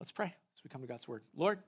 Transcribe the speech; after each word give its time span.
Let's 0.00 0.12
pray 0.12 0.26
as 0.26 0.64
we 0.64 0.70
come 0.70 0.80
to 0.80 0.86
God's 0.86 1.08
word. 1.08 1.22
Lord, 1.36 1.58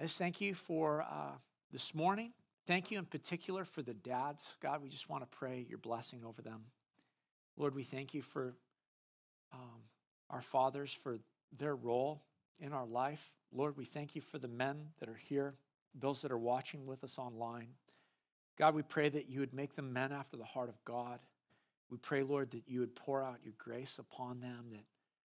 I 0.00 0.04
just 0.04 0.16
thank 0.16 0.40
you 0.40 0.54
for 0.54 1.02
uh, 1.02 1.32
this 1.70 1.94
morning. 1.94 2.32
Thank 2.66 2.90
you 2.90 2.98
in 2.98 3.04
particular 3.04 3.64
for 3.64 3.82
the 3.82 3.92
dads. 3.92 4.42
God, 4.62 4.82
we 4.82 4.88
just 4.88 5.10
want 5.10 5.22
to 5.22 5.36
pray 5.36 5.66
your 5.68 5.78
blessing 5.78 6.22
over 6.26 6.40
them. 6.40 6.62
Lord, 7.56 7.74
we 7.74 7.82
thank 7.82 8.14
you 8.14 8.22
for 8.22 8.54
um, 9.52 9.82
our 10.30 10.40
fathers, 10.40 10.92
for 10.92 11.18
their 11.56 11.76
role 11.76 12.22
in 12.58 12.72
our 12.72 12.86
life. 12.86 13.30
Lord, 13.52 13.76
we 13.76 13.84
thank 13.84 14.14
you 14.14 14.22
for 14.22 14.38
the 14.38 14.48
men 14.48 14.88
that 14.98 15.08
are 15.08 15.20
here, 15.28 15.54
those 15.94 16.22
that 16.22 16.32
are 16.32 16.38
watching 16.38 16.86
with 16.86 17.04
us 17.04 17.18
online. 17.18 17.68
God, 18.58 18.74
we 18.74 18.82
pray 18.82 19.10
that 19.10 19.28
you 19.28 19.40
would 19.40 19.52
make 19.52 19.76
them 19.76 19.92
men 19.92 20.12
after 20.12 20.36
the 20.36 20.44
heart 20.44 20.70
of 20.70 20.82
God. 20.84 21.20
We 21.90 21.98
pray, 21.98 22.22
Lord, 22.22 22.52
that 22.52 22.64
you 22.66 22.80
would 22.80 22.96
pour 22.96 23.22
out 23.22 23.40
your 23.44 23.54
grace 23.58 23.98
upon 23.98 24.40
them, 24.40 24.68
that 24.72 24.84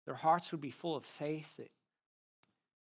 their 0.05 0.15
hearts 0.15 0.53
would 0.53 0.61
be 0.61 0.71
full 0.71 0.95
of 0.95 1.05
faith, 1.05 1.57
that 1.57 1.71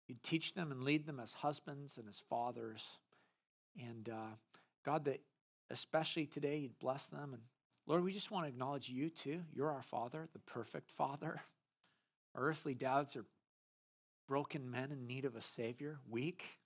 You'd 0.09 0.23
teach 0.23 0.55
them 0.55 0.71
and 0.71 0.83
lead 0.83 1.05
them 1.05 1.19
as 1.19 1.33
husbands 1.33 1.97
and 1.97 2.09
as 2.09 2.19
fathers. 2.29 2.83
And 3.79 4.09
uh, 4.09 4.35
God, 4.83 5.05
that 5.05 5.21
especially 5.69 6.25
today, 6.25 6.57
you'd 6.57 6.79
bless 6.79 7.05
them. 7.05 7.29
And 7.33 7.43
Lord, 7.85 8.03
we 8.03 8.11
just 8.11 8.31
want 8.31 8.45
to 8.45 8.49
acknowledge 8.49 8.89
you 8.89 9.11
too. 9.11 9.41
You're 9.53 9.69
our 9.71 9.83
Father, 9.83 10.27
the 10.33 10.39
perfect 10.39 10.89
Father. 10.89 11.41
Our 12.33 12.41
earthly 12.41 12.73
dads 12.73 13.15
are 13.15 13.25
broken 14.27 14.71
men 14.71 14.91
in 14.91 15.05
need 15.05 15.25
of 15.25 15.35
a 15.35 15.41
Savior, 15.41 15.99
weak, 16.09 16.57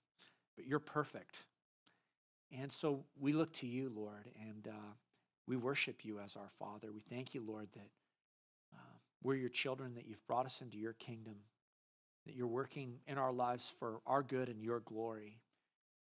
but 0.56 0.66
you're 0.66 0.78
perfect. 0.78 1.36
And 2.50 2.72
so 2.72 3.04
we 3.20 3.34
look 3.34 3.52
to 3.54 3.66
you, 3.66 3.92
Lord, 3.94 4.30
and 4.40 4.68
uh, 4.68 4.92
we 5.46 5.58
worship 5.58 6.02
you 6.02 6.18
as 6.18 6.34
our 6.34 6.50
Father. 6.58 6.90
We 6.92 7.00
thank 7.00 7.34
you, 7.34 7.44
Lord, 7.46 7.68
that 7.74 7.90
uh, 8.74 8.96
we're 9.22 9.34
your 9.34 9.50
children, 9.50 9.96
that 9.96 10.06
you've 10.06 10.26
brought 10.26 10.46
us 10.46 10.62
into 10.62 10.78
your 10.78 10.94
kingdom 10.94 11.34
that 12.26 12.34
you're 12.34 12.46
working 12.46 13.00
in 13.06 13.18
our 13.18 13.32
lives 13.32 13.70
for 13.78 14.00
our 14.06 14.22
good 14.22 14.48
and 14.48 14.62
your 14.62 14.80
glory. 14.80 15.38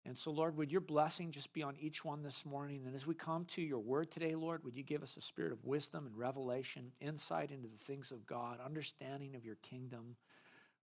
And 0.04 0.18
so, 0.18 0.32
Lord, 0.32 0.56
would 0.56 0.72
your 0.72 0.80
blessing 0.80 1.30
just 1.30 1.52
be 1.52 1.62
on 1.62 1.76
each 1.78 2.04
one 2.04 2.22
this 2.22 2.44
morning? 2.44 2.82
And 2.86 2.94
as 2.94 3.06
we 3.06 3.14
come 3.14 3.44
to 3.46 3.62
your 3.62 3.78
word 3.78 4.10
today, 4.10 4.34
Lord, 4.34 4.64
would 4.64 4.76
you 4.76 4.82
give 4.82 5.02
us 5.02 5.16
a 5.16 5.20
spirit 5.20 5.52
of 5.52 5.64
wisdom 5.64 6.06
and 6.06 6.16
revelation, 6.16 6.92
insight 7.00 7.52
into 7.52 7.68
the 7.68 7.84
things 7.84 8.10
of 8.10 8.26
God, 8.26 8.58
understanding 8.64 9.36
of 9.36 9.44
your 9.44 9.56
kingdom? 9.62 10.16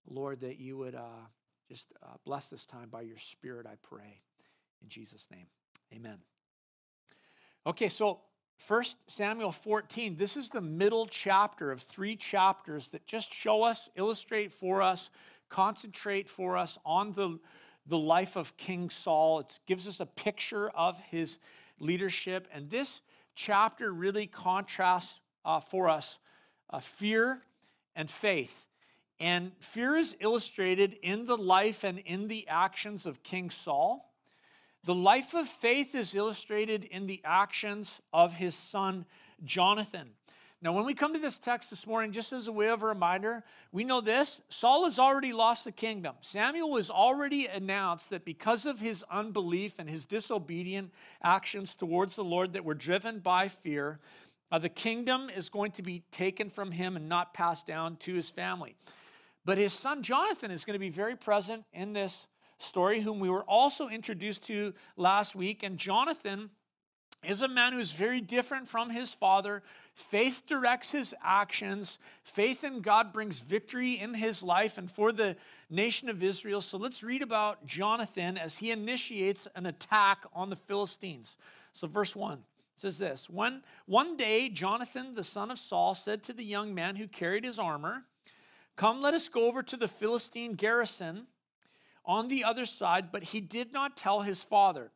Lord, 0.07 0.39
that 0.41 0.57
you 0.57 0.77
would 0.77 0.95
uh, 0.95 1.27
just 1.67 1.91
uh, 2.01 2.15
bless 2.25 2.47
this 2.47 2.65
time 2.65 2.87
by 2.89 3.01
your 3.01 3.17
spirit, 3.17 3.67
I 3.67 3.75
pray. 3.83 4.21
In 4.81 4.87
Jesus' 4.87 5.27
name, 5.29 5.47
amen. 5.93 6.19
Okay, 7.67 7.89
so 7.89 8.21
First 8.59 8.97
Samuel 9.07 9.53
14, 9.53 10.17
this 10.17 10.35
is 10.35 10.49
the 10.49 10.61
middle 10.61 11.07
chapter 11.07 11.71
of 11.71 11.81
three 11.81 12.17
chapters 12.17 12.89
that 12.89 13.07
just 13.07 13.33
show 13.33 13.63
us, 13.63 13.89
illustrate 13.95 14.51
for 14.51 14.81
us, 14.81 15.09
concentrate 15.47 16.29
for 16.29 16.57
us 16.57 16.77
on 16.85 17.13
the, 17.13 17.39
the 17.87 17.97
life 17.97 18.35
of 18.35 18.57
King 18.57 18.89
Saul. 18.89 19.39
It 19.39 19.59
gives 19.65 19.87
us 19.87 20.01
a 20.01 20.05
picture 20.05 20.69
of 20.71 20.99
his 20.99 21.39
leadership. 21.79 22.49
And 22.53 22.69
this 22.69 22.99
chapter 23.33 23.93
really 23.93 24.27
contrasts 24.27 25.19
uh, 25.45 25.61
for 25.61 25.87
us 25.87 26.19
uh, 26.69 26.79
fear 26.79 27.41
and 27.95 28.11
faith. 28.11 28.65
And 29.21 29.53
fear 29.59 29.95
is 29.95 30.17
illustrated 30.19 30.97
in 31.01 31.25
the 31.25 31.37
life 31.37 31.85
and 31.85 31.97
in 31.99 32.27
the 32.27 32.45
actions 32.49 33.05
of 33.05 33.23
King 33.23 33.49
Saul. 33.49 34.08
The 34.85 34.95
life 34.95 35.33
of 35.33 35.47
faith 35.47 35.93
is 35.93 36.15
illustrated 36.15 36.83
in 36.85 37.07
the 37.07 37.21
actions 37.25 38.01
of 38.13 38.33
his 38.33 38.55
son 38.55 39.05
Jonathan. 39.43 40.11
Now, 40.61 40.73
when 40.73 40.83
we 40.83 40.93
come 40.93 41.13
to 41.13 41.19
this 41.19 41.37
text 41.37 41.69
this 41.69 41.87
morning, 41.87 42.11
just 42.11 42.33
as 42.33 42.49
a 42.49 42.51
way 42.51 42.67
of 42.67 42.83
a 42.83 42.87
reminder, 42.87 43.45
we 43.71 43.85
know 43.85 44.01
this 44.01 44.41
Saul 44.49 44.83
has 44.85 44.99
already 44.99 45.31
lost 45.31 45.63
the 45.63 45.71
kingdom. 45.71 46.15
Samuel 46.19 46.75
has 46.75 46.89
already 46.89 47.47
announced 47.47 48.09
that 48.09 48.25
because 48.25 48.65
of 48.65 48.79
his 48.79 49.03
unbelief 49.09 49.79
and 49.79 49.89
his 49.89 50.05
disobedient 50.05 50.91
actions 51.23 51.75
towards 51.75 52.15
the 52.15 52.25
Lord 52.25 52.53
that 52.53 52.65
were 52.65 52.73
driven 52.73 53.19
by 53.19 53.47
fear, 53.47 53.99
uh, 54.51 54.59
the 54.59 54.69
kingdom 54.69 55.29
is 55.29 55.47
going 55.47 55.71
to 55.73 55.81
be 55.81 56.03
taken 56.11 56.49
from 56.49 56.71
him 56.71 56.97
and 56.97 57.07
not 57.07 57.33
passed 57.33 57.65
down 57.65 57.95
to 57.97 58.13
his 58.13 58.29
family. 58.29 58.75
But 59.45 59.57
his 59.57 59.71
son 59.71 60.03
Jonathan 60.03 60.51
is 60.51 60.65
going 60.65 60.75
to 60.75 60.79
be 60.79 60.89
very 60.89 61.15
present 61.15 61.63
in 61.71 61.93
this 61.93 62.25
story, 62.59 63.01
whom 63.01 63.19
we 63.19 63.29
were 63.29 63.43
also 63.43 63.87
introduced 63.87 64.43
to 64.43 64.73
last 64.95 65.35
week. 65.35 65.63
And 65.63 65.77
Jonathan 65.77 66.51
is 67.23 67.41
a 67.41 67.47
man 67.47 67.73
who's 67.73 67.91
very 67.91 68.21
different 68.21 68.67
from 68.67 68.89
his 68.89 69.11
father. 69.11 69.63
Faith 69.93 70.43
directs 70.45 70.91
his 70.91 71.13
actions. 71.23 71.97
Faith 72.23 72.63
in 72.63 72.81
God 72.81 73.11
brings 73.11 73.39
victory 73.39 73.93
in 73.93 74.13
his 74.13 74.41
life 74.41 74.77
and 74.77 74.89
for 74.89 75.11
the 75.11 75.35
nation 75.69 76.07
of 76.07 76.23
Israel. 76.23 76.61
So 76.61 76.77
let's 76.77 77.03
read 77.03 77.21
about 77.21 77.65
Jonathan 77.65 78.37
as 78.37 78.57
he 78.57 78.71
initiates 78.71 79.47
an 79.55 79.65
attack 79.65 80.25
on 80.33 80.49
the 80.49 80.55
Philistines. 80.55 81.35
So, 81.73 81.87
verse 81.87 82.15
1 82.15 82.43
says 82.77 82.97
this 82.97 83.29
One, 83.29 83.63
one 83.85 84.15
day, 84.15 84.49
Jonathan, 84.49 85.15
the 85.15 85.23
son 85.23 85.51
of 85.51 85.59
Saul, 85.59 85.95
said 85.95 86.23
to 86.23 86.33
the 86.33 86.45
young 86.45 86.73
man 86.73 86.95
who 86.95 87.07
carried 87.07 87.43
his 87.43 87.59
armor, 87.59 88.03
Come, 88.75 89.01
let 89.01 89.13
us 89.13 89.27
go 89.27 89.47
over 89.47 89.61
to 89.63 89.75
the 89.75 89.87
Philistine 89.87 90.53
garrison 90.53 91.27
on 92.05 92.27
the 92.27 92.43
other 92.43 92.65
side, 92.65 93.11
but 93.11 93.23
he 93.23 93.41
did 93.41 93.71
not 93.73 93.97
tell 93.97 94.21
his 94.21 94.41
father. 94.43 94.91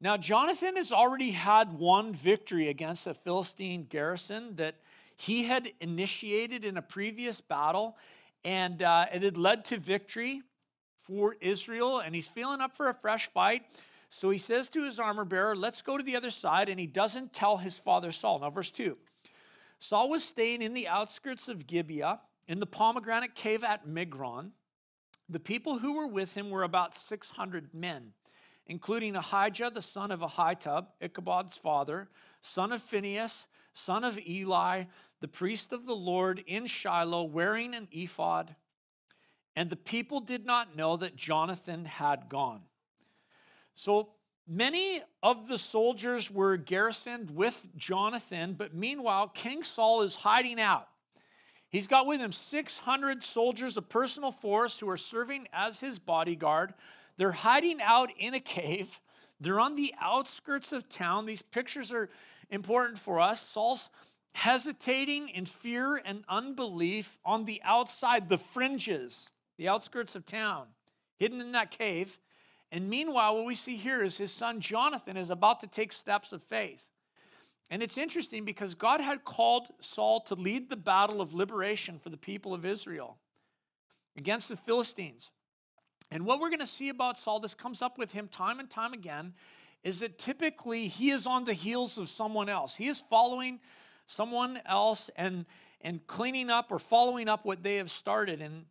Now, 0.00 0.16
Jonathan 0.16 0.76
has 0.76 0.92
already 0.92 1.30
had 1.30 1.72
one 1.72 2.12
victory 2.12 2.68
against 2.68 3.06
a 3.06 3.14
Philistine 3.14 3.86
garrison 3.88 4.56
that 4.56 4.76
he 5.16 5.44
had 5.44 5.70
initiated 5.80 6.64
in 6.64 6.76
a 6.76 6.82
previous 6.82 7.40
battle, 7.40 7.96
and 8.44 8.82
uh, 8.82 9.06
it 9.12 9.22
had 9.22 9.38
led 9.38 9.64
to 9.66 9.78
victory 9.78 10.42
for 11.00 11.36
Israel, 11.40 12.00
and 12.00 12.14
he's 12.14 12.28
feeling 12.28 12.60
up 12.60 12.76
for 12.76 12.88
a 12.88 12.94
fresh 12.94 13.30
fight. 13.32 13.62
So 14.10 14.30
he 14.30 14.38
says 14.38 14.68
to 14.70 14.84
his 14.84 15.00
armor 15.00 15.24
bearer, 15.24 15.56
Let's 15.56 15.80
go 15.80 15.96
to 15.96 16.04
the 16.04 16.16
other 16.16 16.30
side, 16.30 16.68
and 16.68 16.78
he 16.78 16.86
doesn't 16.86 17.32
tell 17.32 17.56
his 17.56 17.78
father 17.78 18.12
Saul. 18.12 18.40
Now, 18.40 18.50
verse 18.50 18.70
2 18.70 18.96
Saul 19.78 20.10
was 20.10 20.24
staying 20.24 20.62
in 20.62 20.74
the 20.74 20.88
outskirts 20.88 21.48
of 21.48 21.66
Gibeah 21.66 22.20
in 22.48 22.60
the 22.60 22.66
pomegranate 22.66 23.34
cave 23.34 23.64
at 23.64 23.86
Migron. 23.86 24.50
The 25.28 25.40
people 25.40 25.78
who 25.78 25.94
were 25.94 26.06
with 26.06 26.34
him 26.34 26.50
were 26.50 26.62
about 26.62 26.94
600 26.94 27.74
men, 27.74 28.12
including 28.66 29.16
Ahijah, 29.16 29.70
the 29.74 29.82
son 29.82 30.10
of 30.10 30.20
Ahitub, 30.20 30.86
Ichabod's 31.02 31.56
father, 31.56 32.08
son 32.40 32.72
of 32.72 32.82
Phinehas, 32.82 33.46
son 33.74 34.04
of 34.04 34.18
Eli, 34.18 34.84
the 35.20 35.28
priest 35.28 35.72
of 35.72 35.86
the 35.86 35.96
Lord 35.96 36.44
in 36.46 36.66
Shiloh, 36.66 37.24
wearing 37.24 37.74
an 37.74 37.88
ephod. 37.90 38.54
And 39.56 39.70
the 39.70 39.76
people 39.76 40.20
did 40.20 40.44
not 40.44 40.76
know 40.76 40.96
that 40.96 41.16
Jonathan 41.16 41.86
had 41.86 42.28
gone. 42.28 42.60
So 43.74 44.10
many 44.46 45.02
of 45.22 45.48
the 45.48 45.58
soldiers 45.58 46.30
were 46.30 46.56
garrisoned 46.56 47.30
with 47.30 47.66
Jonathan, 47.76 48.54
but 48.54 48.74
meanwhile, 48.74 49.28
King 49.28 49.64
Saul 49.64 50.02
is 50.02 50.14
hiding 50.14 50.60
out. 50.60 50.88
He's 51.68 51.86
got 51.86 52.06
with 52.06 52.20
him 52.20 52.32
600 52.32 53.22
soldiers, 53.22 53.76
a 53.76 53.82
personal 53.82 54.30
force, 54.30 54.78
who 54.78 54.88
are 54.88 54.96
serving 54.96 55.48
as 55.52 55.78
his 55.78 55.98
bodyguard. 55.98 56.74
They're 57.16 57.32
hiding 57.32 57.80
out 57.82 58.10
in 58.18 58.34
a 58.34 58.40
cave. 58.40 59.00
They're 59.40 59.60
on 59.60 59.74
the 59.74 59.94
outskirts 60.00 60.72
of 60.72 60.88
town. 60.88 61.26
These 61.26 61.42
pictures 61.42 61.92
are 61.92 62.08
important 62.50 62.98
for 62.98 63.20
us. 63.20 63.48
Saul's 63.52 63.88
hesitating 64.32 65.28
in 65.30 65.46
fear 65.46 66.00
and 66.04 66.22
unbelief 66.28 67.18
on 67.24 67.44
the 67.46 67.60
outside, 67.64 68.28
the 68.28 68.38
fringes, 68.38 69.30
the 69.56 69.68
outskirts 69.68 70.14
of 70.14 70.26
town, 70.26 70.66
hidden 71.18 71.40
in 71.40 71.52
that 71.52 71.70
cave. 71.70 72.18
And 72.70 72.88
meanwhile, 72.88 73.34
what 73.34 73.46
we 73.46 73.54
see 73.54 73.76
here 73.76 74.04
is 74.04 74.18
his 74.18 74.32
son 74.32 74.60
Jonathan 74.60 75.16
is 75.16 75.30
about 75.30 75.60
to 75.60 75.66
take 75.66 75.92
steps 75.92 76.32
of 76.32 76.42
faith. 76.42 76.86
And 77.70 77.82
it's 77.82 77.98
interesting 77.98 78.44
because 78.44 78.74
God 78.74 79.00
had 79.00 79.24
called 79.24 79.66
Saul 79.80 80.20
to 80.22 80.34
lead 80.34 80.70
the 80.70 80.76
battle 80.76 81.20
of 81.20 81.34
liberation 81.34 81.98
for 81.98 82.10
the 82.10 82.16
people 82.16 82.54
of 82.54 82.64
Israel 82.64 83.16
against 84.16 84.48
the 84.48 84.56
Philistines. 84.56 85.30
And 86.10 86.24
what 86.24 86.38
we're 86.40 86.50
going 86.50 86.60
to 86.60 86.66
see 86.66 86.88
about 86.88 87.18
Saul, 87.18 87.40
this 87.40 87.54
comes 87.54 87.82
up 87.82 87.98
with 87.98 88.12
him 88.12 88.28
time 88.28 88.60
and 88.60 88.70
time 88.70 88.92
again, 88.92 89.34
is 89.82 90.00
that 90.00 90.18
typically 90.18 90.88
he 90.88 91.10
is 91.10 91.26
on 91.26 91.44
the 91.44 91.52
heels 91.52 91.98
of 91.98 92.08
someone 92.08 92.48
else. 92.48 92.76
He 92.76 92.86
is 92.86 93.02
following 93.10 93.60
someone 94.06 94.60
else 94.64 95.10
and, 95.16 95.44
and 95.80 96.06
cleaning 96.06 96.50
up 96.50 96.70
or 96.70 96.78
following 96.78 97.28
up 97.28 97.44
what 97.44 97.64
they 97.64 97.76
have 97.76 97.90
started. 97.90 98.40
And, 98.40 98.66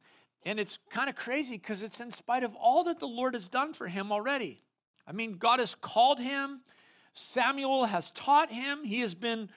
and 0.45 0.59
it's 0.59 0.79
kind 0.89 1.09
of 1.09 1.15
crazy 1.15 1.57
because 1.57 1.83
it's 1.83 1.99
in 1.99 2.11
spite 2.11 2.43
of 2.43 2.55
all 2.55 2.85
that 2.85 2.99
the 2.99 3.07
Lord 3.07 3.33
has 3.33 3.49
done 3.49 3.73
for 3.73 3.87
him 3.87 4.11
already. 4.11 4.59
I 5.05 5.11
mean, 5.11 5.37
God 5.37 5.59
has 5.59 5.75
called 5.75 6.19
him, 6.19 6.61
Samuel 7.15 7.85
has 7.85 8.11
taught 8.11 8.51
him. 8.51 8.83
He 8.83 8.99
has 8.99 9.15
been 9.15 9.49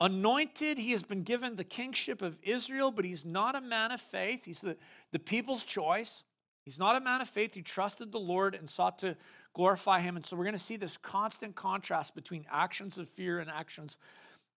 anointed. 0.00 0.78
He 0.78 0.92
has 0.92 1.02
been 1.02 1.22
given 1.22 1.56
the 1.56 1.64
kingship 1.64 2.22
of 2.22 2.36
Israel, 2.42 2.90
but 2.90 3.04
he's 3.04 3.24
not 3.24 3.54
a 3.54 3.60
man 3.60 3.92
of 3.92 4.00
faith. 4.00 4.44
He's 4.44 4.60
the, 4.60 4.76
the 5.12 5.18
people's 5.18 5.64
choice. 5.64 6.22
He's 6.64 6.78
not 6.78 6.96
a 6.96 7.00
man 7.00 7.20
of 7.20 7.28
faith. 7.28 7.54
He 7.54 7.62
trusted 7.62 8.12
the 8.12 8.18
Lord 8.18 8.54
and 8.54 8.68
sought 8.68 8.98
to 8.98 9.16
glorify 9.54 10.00
him. 10.00 10.16
And 10.16 10.26
so 10.26 10.36
we're 10.36 10.44
going 10.44 10.52
to 10.54 10.58
see 10.58 10.76
this 10.76 10.96
constant 10.96 11.54
contrast 11.54 12.14
between 12.14 12.44
actions 12.50 12.98
of 12.98 13.08
fear 13.08 13.38
and 13.38 13.48
actions 13.48 13.96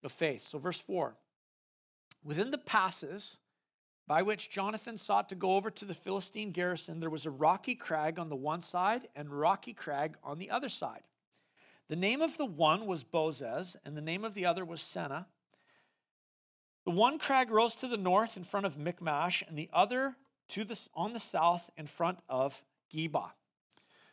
of 0.03 0.11
faith. 0.11 0.49
So, 0.49 0.59
verse 0.59 0.81
4 0.81 1.15
Within 2.25 2.51
the 2.51 2.59
passes, 2.59 3.37
by 4.07 4.23
which 4.23 4.51
Jonathan 4.51 4.97
sought 4.97 5.29
to 5.29 5.35
go 5.35 5.57
over 5.57 5.71
to 5.71 5.85
the 5.85 5.95
Philistine 5.95 6.51
garrison, 6.51 6.99
there 6.99 7.11
was 7.11 7.27
a 7.27 7.31
rocky 7.31 7.75
crag 7.75 8.19
on 8.19 8.31
the 8.31 8.37
one 8.37 8.63
side 8.63 9.07
and 9.15 9.29
rocky 9.31 9.75
crag 9.75 10.17
on 10.25 10.39
the 10.39 10.51
other 10.51 10.71
side. 10.71 11.03
The 11.89 11.97
name 11.97 12.21
of 12.21 12.37
the 12.37 12.45
one 12.45 12.87
was 12.87 13.03
Bozez, 13.03 13.75
and 13.85 13.97
the 13.97 14.03
name 14.03 14.25
of 14.25 14.35
the 14.35 14.45
other 14.45 14.65
was 14.65 14.81
Seneh. 14.81 15.25
The 16.85 16.91
one 16.91 17.19
crag 17.19 17.51
rose 17.51 17.75
to 17.77 17.89
the 17.89 17.97
north 17.97 18.37
in 18.37 18.45
front 18.45 18.67
of 18.67 18.77
Michmash, 18.77 19.43
and 19.49 19.59
the 19.59 19.71
other 19.73 20.17
to 20.49 20.65
the, 20.65 20.79
on 20.95 21.13
the 21.13 21.21
south 21.21 21.71
in 21.77 21.87
front 21.87 22.19
of 22.29 22.63
Geba. 22.93 23.31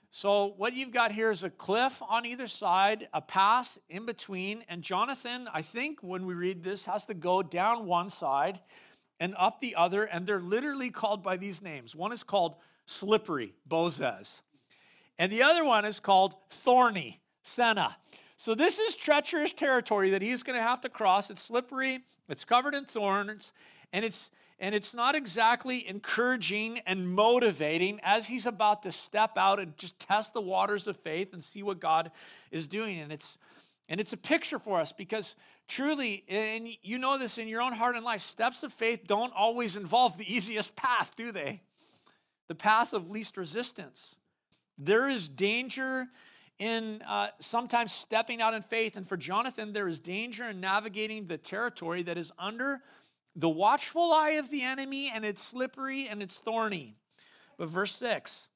So, 0.10 0.54
what 0.56 0.74
you've 0.74 0.94
got 0.94 1.12
here 1.12 1.32
is 1.32 1.44
a 1.44 1.50
cliff 1.50 2.02
on 2.08 2.26
either 2.26 2.48
side, 2.48 3.10
a 3.14 3.22
pass 3.22 3.78
in 3.90 4.06
between, 4.06 4.64
and 4.70 4.82
Jonathan, 4.82 5.50
I 5.54 5.62
think 5.62 6.00
when 6.02 6.26
we 6.26 6.34
read 6.34 6.64
this, 6.64 6.86
has 6.86 7.04
to 7.08 7.14
go 7.14 7.44
down 7.44 7.86
one 7.86 8.10
side 8.10 8.62
and 9.20 9.36
up 9.38 9.60
the 9.60 9.76
other, 9.76 10.06
and 10.06 10.26
they're 10.26 10.40
literally 10.40 10.90
called 10.90 11.22
by 11.22 11.36
these 11.36 11.62
names. 11.62 11.94
One 11.94 12.14
is 12.14 12.24
called 12.24 12.56
Slippery, 12.86 13.54
Bozez, 13.68 14.40
and 15.20 15.30
the 15.30 15.44
other 15.44 15.66
one 15.66 15.84
is 15.84 16.00
called 16.00 16.36
Thorny, 16.50 17.20
Seneh. 17.46 17.94
So 18.38 18.54
this 18.54 18.80
is 18.80 18.96
treacherous 18.96 19.54
territory 19.54 20.10
that 20.12 20.22
he's 20.22 20.44
going 20.44 20.58
to 20.58 20.64
have 20.64 20.82
to 20.82 20.90
cross. 20.90 21.30
It's 21.30 21.42
slippery, 21.42 22.00
it's 22.28 22.44
covered 22.44 22.76
in 22.76 22.86
thorns, 22.86 23.52
and 23.94 24.04
it's 24.04 24.30
and 24.58 24.74
it's 24.74 24.94
not 24.94 25.16
exactly 25.16 25.86
encouraging 25.86 26.80
and 26.86 27.10
motivating 27.10 28.00
as 28.04 28.28
he's 28.28 28.46
about 28.46 28.84
to 28.84 28.92
step 28.92 29.32
out 29.38 29.60
and 29.60 29.76
just 29.78 30.00
test 30.00 30.34
the 30.34 30.40
waters 30.40 30.88
of 30.88 30.96
faith 30.96 31.34
and 31.34 31.44
see 31.44 31.62
what 31.62 31.82
God 31.82 32.10
is 32.52 32.66
doing. 32.66 33.00
And 33.00 33.12
it's 33.12 33.38
and 33.90 34.00
it's 34.00 34.14
a 34.14 34.18
picture 34.18 34.58
for 34.58 34.80
us 34.80 34.92
because 34.92 35.36
truly, 35.68 36.24
and 36.28 36.68
you 36.82 36.98
know 36.98 37.18
this 37.18 37.38
in 37.38 37.48
your 37.48 37.62
own 37.62 37.74
heart 37.74 37.96
and 37.96 38.06
life, 38.06 38.22
steps 38.22 38.64
of 38.64 38.74
faith 38.74 39.02
don't 39.06 39.34
always 39.36 39.76
involve 39.76 40.18
the 40.18 40.34
easiest 40.34 40.76
path, 40.76 41.12
do 41.16 41.32
they? 41.32 41.62
The 42.48 42.56
path 42.56 42.94
of 42.94 43.10
least 43.10 43.38
resistance. 43.38 44.16
There 44.78 45.08
is 45.08 45.28
danger 45.28 46.08
in 46.60 47.02
uh, 47.08 47.28
sometimes 47.40 47.94
stepping 47.94 48.42
out 48.42 48.54
in 48.54 48.62
faith. 48.62 48.96
And 48.96 49.08
for 49.08 49.18
Jonathan, 49.18 49.74
there 49.74 49.88
is 49.88 50.00
danger 50.00 50.50
in 50.50 50.60
navigating 50.60 51.28
the 51.28 51.38
territory 51.38 52.04
that 52.04 52.18
is 52.18 52.32
under 52.40 52.82
the 53.36 53.50
watchful 53.50 54.14
eye 54.14 54.38
of 54.40 54.50
the 54.50 54.64
enemy, 54.64 55.12
and 55.14 55.26
it's 55.26 55.46
slippery 55.46 56.08
and 56.08 56.24
it's 56.24 56.36
thorny. 56.36 56.96
But 57.58 57.70
verse 57.70 57.96
6 57.96 58.48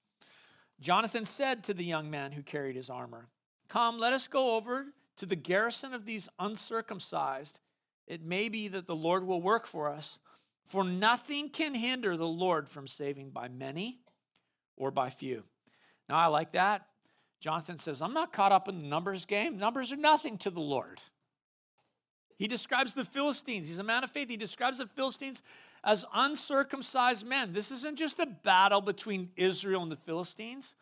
Jonathan 0.79 1.25
said 1.25 1.63
to 1.65 1.73
the 1.73 1.83
young 1.83 2.09
man 2.09 2.31
who 2.31 2.41
carried 2.41 2.75
his 2.75 2.89
armor, 2.89 3.27
Come, 3.67 3.99
let 3.99 4.13
us 4.13 4.27
go 4.27 4.55
over 4.55 4.87
to 5.17 5.25
the 5.25 5.35
garrison 5.35 5.93
of 5.93 6.05
these 6.05 6.29
uncircumcised, 6.39 7.59
it 8.07 8.23
may 8.23 8.47
be 8.47 8.69
that 8.69 8.87
the 8.87 8.95
Lord 8.95 9.27
will 9.27 9.41
work 9.41 9.67
for 9.67 9.89
us. 9.89 10.17
For 10.65 10.83
nothing 10.83 11.49
can 11.49 11.73
hinder 11.75 12.15
the 12.15 12.27
Lord 12.27 12.69
from 12.69 12.87
saving 12.87 13.31
by 13.31 13.47
many 13.47 13.99
or 14.77 14.91
by 14.91 15.09
few. 15.09 15.43
Now, 16.07 16.17
I 16.17 16.27
like 16.27 16.53
that. 16.53 16.85
Jonathan 17.39 17.77
says, 17.77 18.01
I'm 18.01 18.13
not 18.13 18.33
caught 18.33 18.51
up 18.51 18.67
in 18.67 18.81
the 18.81 18.87
numbers 18.87 19.25
game. 19.25 19.57
Numbers 19.57 19.91
are 19.91 19.97
nothing 19.97 20.37
to 20.39 20.49
the 20.49 20.59
Lord. 20.59 20.99
He 22.37 22.47
describes 22.47 22.93
the 22.93 23.05
Philistines. 23.05 23.67
He's 23.67 23.79
a 23.79 23.83
man 23.83 24.03
of 24.03 24.11
faith. 24.11 24.29
He 24.29 24.37
describes 24.37 24.77
the 24.77 24.87
Philistines 24.87 25.41
as 25.83 26.05
uncircumcised 26.13 27.25
men. 27.25 27.53
This 27.53 27.71
isn't 27.71 27.97
just 27.97 28.19
a 28.19 28.25
battle 28.25 28.81
between 28.81 29.29
Israel 29.35 29.83
and 29.83 29.91
the 29.91 29.97
Philistines. 29.97 30.75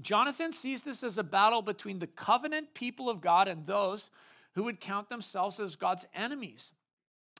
Jonathan 0.00 0.52
sees 0.52 0.82
this 0.82 1.02
as 1.02 1.16
a 1.16 1.22
battle 1.22 1.62
between 1.62 1.98
the 1.98 2.06
covenant 2.06 2.74
people 2.74 3.08
of 3.08 3.22
God 3.22 3.48
and 3.48 3.66
those 3.66 4.10
who 4.54 4.64
would 4.64 4.80
count 4.80 5.08
themselves 5.08 5.58
as 5.58 5.76
God's 5.76 6.06
enemies. 6.14 6.72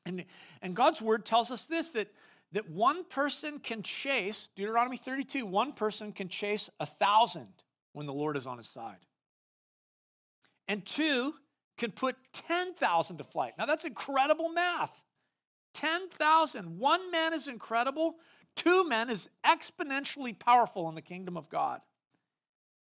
And, 0.07 0.25
and 0.63 0.75
God's 0.75 1.03
word 1.03 1.27
tells 1.27 1.51
us 1.51 1.63
this 1.63 1.91
that, 1.91 2.09
that 2.53 2.71
one 2.71 3.05
person 3.05 3.59
can 3.59 3.83
chase, 3.83 4.49
Deuteronomy 4.57 4.97
32, 4.97 5.45
one 5.45 5.73
person 5.73 6.13
can 6.13 6.29
chase 6.29 6.71
a 6.81 6.87
thousand 6.87 7.49
when 7.97 8.05
the 8.05 8.13
Lord 8.13 8.37
is 8.37 8.47
on 8.47 8.59
his 8.59 8.69
side. 8.69 8.99
And 10.69 10.85
two 10.85 11.33
can 11.79 11.93
put 11.93 12.15
10,000 12.35 13.17
to 13.17 13.25
flight. 13.25 13.55
Now 13.57 13.65
that's 13.65 13.87
incredible 13.87 14.51
math. 14.51 15.03
10,000. 15.73 16.79
One 16.79 17.11
man 17.11 17.33
is 17.33 17.49
incredible, 17.49 18.17
two 18.55 18.87
men 18.87 19.09
is 19.09 19.31
exponentially 19.47 20.39
powerful 20.39 20.91
in 20.91 20.95
the 20.95 21.01
kingdom 21.01 21.39
of 21.39 21.49
God. 21.49 21.81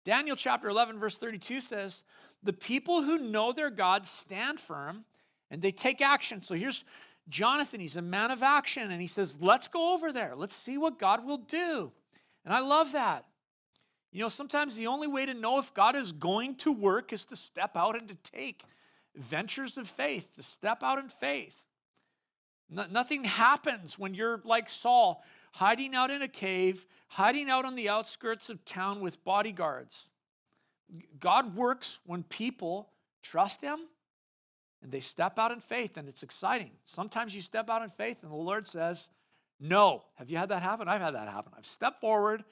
Daniel 0.04 0.36
chapter 0.36 0.68
11, 0.68 1.00
verse 1.00 1.18
32 1.18 1.60
says, 1.60 2.02
The 2.42 2.52
people 2.52 3.04
who 3.04 3.20
know 3.20 3.54
their 3.54 3.70
God 3.70 4.08
stand 4.08 4.60
firm 4.60 5.06
and 5.52 5.62
they 5.62 5.72
take 5.72 6.02
action. 6.02 6.42
So 6.42 6.56
here's 6.56 6.84
Jonathan. 7.30 7.82
He's 7.82 7.98
a 7.98 8.02
man 8.02 8.32
of 8.32 8.42
action 8.42 8.92
and 8.92 9.00
he 9.00 9.08
says, 9.08 9.36
Let's 9.40 9.68
go 9.68 9.94
over 9.94 10.12
there. 10.12 10.34
Let's 10.36 10.56
see 10.56 10.80
what 10.80 10.98
God 10.98 11.24
will 11.24 11.38
do. 11.38 11.92
And 12.46 12.52
I 12.52 12.62
love 12.62 12.94
that. 12.94 13.26
You 14.14 14.22
know, 14.22 14.30
sometimes 14.30 14.76
the 14.76 14.88
only 14.88 15.08
way 15.08 15.26
to 15.26 15.34
know 15.34 15.58
if 15.58 15.74
God 15.74 15.96
is 15.96 16.12
going 16.12 16.56
to 16.58 16.72
work 16.72 17.12
is 17.12 17.26
to 17.26 17.36
step 17.36 17.76
out 17.76 18.00
and 18.00 18.08
to 18.08 18.16
take 18.16 18.62
ventures 19.16 19.76
of 19.76 19.90
faith, 19.90 20.36
to 20.36 20.44
step 20.44 20.84
out 20.84 21.00
in 21.00 21.10
faith. 21.10 21.64
No, 22.70 22.86
nothing 22.92 23.24
happens 23.24 23.98
when 23.98 24.14
you're 24.14 24.40
like 24.46 24.70
Saul 24.70 25.24
hiding 25.54 25.96
out 25.96 26.12
in 26.12 26.22
a 26.22 26.28
cave, 26.28 26.86
hiding 27.08 27.50
out 27.50 27.66
on 27.66 27.76
the 27.76 27.90
outskirts 27.90 28.50
of 28.50 28.64
town 28.66 29.02
with 29.02 29.24
bodyguards. 29.24 30.08
God 31.20 31.56
works 31.56 31.98
when 32.06 32.22
people 32.24 32.90
trust 33.24 33.62
Him 33.62 33.80
and 34.84 34.92
they 34.92 35.00
step 35.00 35.40
out 35.40 35.52
in 35.52 35.60
faith, 35.60 35.98
and 35.98 36.08
it's 36.10 36.24
exciting. 36.24 36.72
Sometimes 36.84 37.34
you 37.34 37.42
step 37.42 37.70
out 37.70 37.82
in 37.82 37.90
faith, 37.90 38.18
and 38.22 38.32
the 38.32 38.36
Lord 38.36 38.68
says, 38.68 39.08
No. 39.60 40.04
Have 40.16 40.30
you 40.30 40.38
had 40.38 40.50
that 40.50 40.62
happen? 40.62 40.88
I've 40.88 41.02
had 41.02 41.16
that 41.16 41.30
happen. 41.30 41.54
I've 41.58 41.66
stepped 41.66 42.02
forward, 42.02 42.44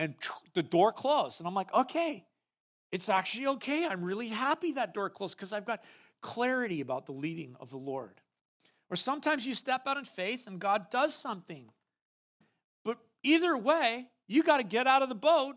and 0.00 0.14
the 0.54 0.62
door 0.62 0.92
closed. 0.92 1.40
And 1.40 1.46
I'm 1.46 1.54
like, 1.54 1.72
Okay, 1.74 2.24
it's 2.90 3.08
actually 3.08 3.46
okay. 3.46 3.86
I'm 3.86 4.02
really 4.02 4.28
happy 4.28 4.72
that 4.72 4.94
door 4.94 5.10
closed 5.10 5.36
because 5.36 5.52
I've 5.52 5.66
got 5.66 5.82
clarity 6.22 6.80
about 6.80 7.06
the 7.06 7.12
leading 7.12 7.54
of 7.60 7.70
the 7.70 7.76
Lord. 7.76 8.20
Or 8.88 8.96
sometimes 8.96 9.46
you 9.46 9.54
step 9.54 9.82
out 9.86 9.96
in 9.96 10.04
faith, 10.04 10.46
and 10.46 10.58
God 10.58 10.90
does 10.90 11.14
something. 11.14 11.66
But 12.84 12.98
either 13.22 13.56
way, 13.56 14.08
you 14.26 14.42
got 14.42 14.56
to 14.56 14.64
get 14.64 14.86
out 14.86 15.02
of 15.02 15.08
the 15.08 15.14
boat 15.14 15.56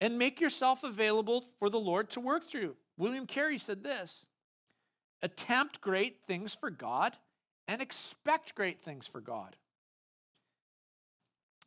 and 0.00 0.18
make 0.18 0.40
yourself 0.40 0.84
available 0.84 1.44
for 1.58 1.70
the 1.70 1.80
Lord 1.80 2.10
to 2.10 2.20
work 2.20 2.48
through. 2.48 2.76
William 2.96 3.26
Carey 3.26 3.58
said 3.58 3.82
this 3.82 4.24
attempt 5.22 5.80
great 5.80 6.18
things 6.26 6.54
for 6.54 6.70
God 6.70 7.16
and 7.66 7.82
expect 7.82 8.54
great 8.54 8.80
things 8.80 9.06
for 9.06 9.20
God. 9.20 9.56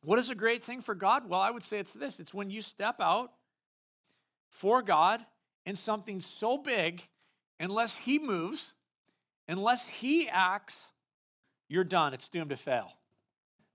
What 0.03 0.19
is 0.19 0.29
a 0.29 0.35
great 0.35 0.63
thing 0.63 0.81
for 0.81 0.95
God? 0.95 1.29
Well, 1.29 1.41
I 1.41 1.51
would 1.51 1.63
say 1.63 1.79
it's 1.79 1.93
this 1.93 2.19
it's 2.19 2.33
when 2.33 2.49
you 2.49 2.61
step 2.61 2.95
out 2.99 3.31
for 4.47 4.81
God 4.81 5.21
in 5.65 5.75
something 5.75 6.21
so 6.21 6.57
big, 6.57 7.03
unless 7.59 7.93
He 7.93 8.17
moves, 8.17 8.73
unless 9.47 9.85
He 9.85 10.27
acts, 10.29 10.77
you're 11.67 11.83
done. 11.83 12.13
It's 12.13 12.27
doomed 12.27 12.49
to 12.49 12.57
fail. 12.57 12.93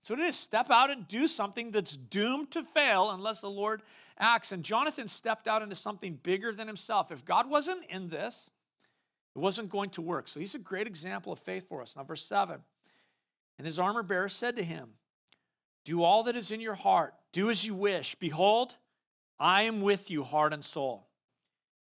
So 0.01 0.13
it 0.13 0.19
is 0.19 0.35
step 0.35 0.69
out 0.69 0.91
and 0.91 1.07
do 1.07 1.27
something 1.27 1.71
that's 1.71 1.97
doomed 1.97 2.51
to 2.51 2.63
fail 2.63 3.09
unless 3.09 3.41
the 3.41 3.49
Lord 3.49 3.81
acts. 4.19 4.51
And 4.51 4.63
Jonathan 4.63 5.07
stepped 5.07 5.47
out 5.47 5.63
into 5.63 5.75
something 5.75 6.19
bigger 6.21 6.53
than 6.53 6.67
himself. 6.67 7.11
If 7.11 7.25
God 7.25 7.49
wasn't 7.49 7.85
in 7.89 8.09
this, 8.09 8.51
it 9.35 9.39
wasn't 9.39 9.69
going 9.69 9.89
to 9.91 10.01
work. 10.01 10.27
So 10.27 10.39
he's 10.39 10.53
a 10.53 10.59
great 10.59 10.85
example 10.85 11.33
of 11.33 11.39
faith 11.39 11.67
for 11.67 11.81
us. 11.81 11.95
Now, 11.95 12.03
verse 12.03 12.23
7 12.25 12.59
And 13.57 13.65
his 13.65 13.79
armor 13.79 14.03
bearer 14.03 14.29
said 14.29 14.55
to 14.57 14.63
him, 14.63 14.89
Do 15.85 16.03
all 16.03 16.23
that 16.23 16.35
is 16.35 16.51
in 16.51 16.59
your 16.59 16.73
heart, 16.73 17.13
do 17.31 17.49
as 17.49 17.63
you 17.63 17.73
wish. 17.75 18.15
Behold, 18.15 18.75
I 19.39 19.63
am 19.63 19.81
with 19.81 20.09
you, 20.09 20.23
heart 20.23 20.51
and 20.51 20.65
soul. 20.65 21.07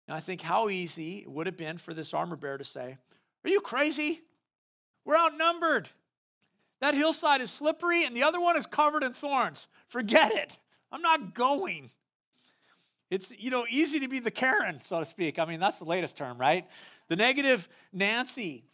Now, 0.07 0.15
I 0.15 0.19
think 0.19 0.41
how 0.41 0.69
easy 0.69 1.19
it 1.19 1.29
would 1.29 1.47
have 1.47 1.57
been 1.57 1.77
for 1.77 1.93
this 1.93 2.13
armor 2.13 2.35
bearer 2.35 2.57
to 2.57 2.63
say, 2.63 2.97
Are 3.43 3.49
you 3.49 3.61
crazy? 3.61 4.21
We're 5.05 5.17
outnumbered. 5.17 5.89
That 6.81 6.93
hillside 6.93 7.41
is 7.41 7.51
slippery 7.51 8.05
and 8.05 8.15
the 8.15 8.23
other 8.23 8.39
one 8.39 8.57
is 8.57 8.65
covered 8.65 9.03
in 9.03 9.13
thorns. 9.13 9.67
Forget 9.87 10.33
it. 10.33 10.59
I'm 10.91 11.01
not 11.01 11.33
going. 11.33 11.89
It's, 13.09 13.31
you 13.37 13.49
know, 13.49 13.65
easy 13.69 13.99
to 14.01 14.07
be 14.07 14.19
the 14.19 14.31
Karen, 14.31 14.81
so 14.81 14.99
to 14.99 15.05
speak. 15.05 15.39
I 15.39 15.45
mean, 15.45 15.59
that's 15.59 15.77
the 15.77 15.85
latest 15.85 16.15
term, 16.15 16.37
right? 16.37 16.67
The 17.07 17.15
negative 17.15 17.67
Nancy. 17.91 18.65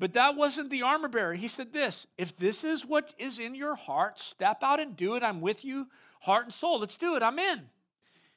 But 0.00 0.14
that 0.14 0.34
wasn't 0.34 0.70
the 0.70 0.80
armor 0.80 1.08
bearer. 1.08 1.34
He 1.34 1.46
said 1.46 1.74
this 1.74 2.06
if 2.16 2.34
this 2.34 2.64
is 2.64 2.86
what 2.86 3.14
is 3.18 3.38
in 3.38 3.54
your 3.54 3.74
heart, 3.76 4.18
step 4.18 4.62
out 4.62 4.80
and 4.80 4.96
do 4.96 5.14
it. 5.14 5.22
I'm 5.22 5.42
with 5.42 5.62
you, 5.62 5.88
heart 6.20 6.44
and 6.44 6.54
soul. 6.54 6.80
Let's 6.80 6.96
do 6.96 7.14
it. 7.16 7.22
I'm 7.22 7.38
in. 7.38 7.68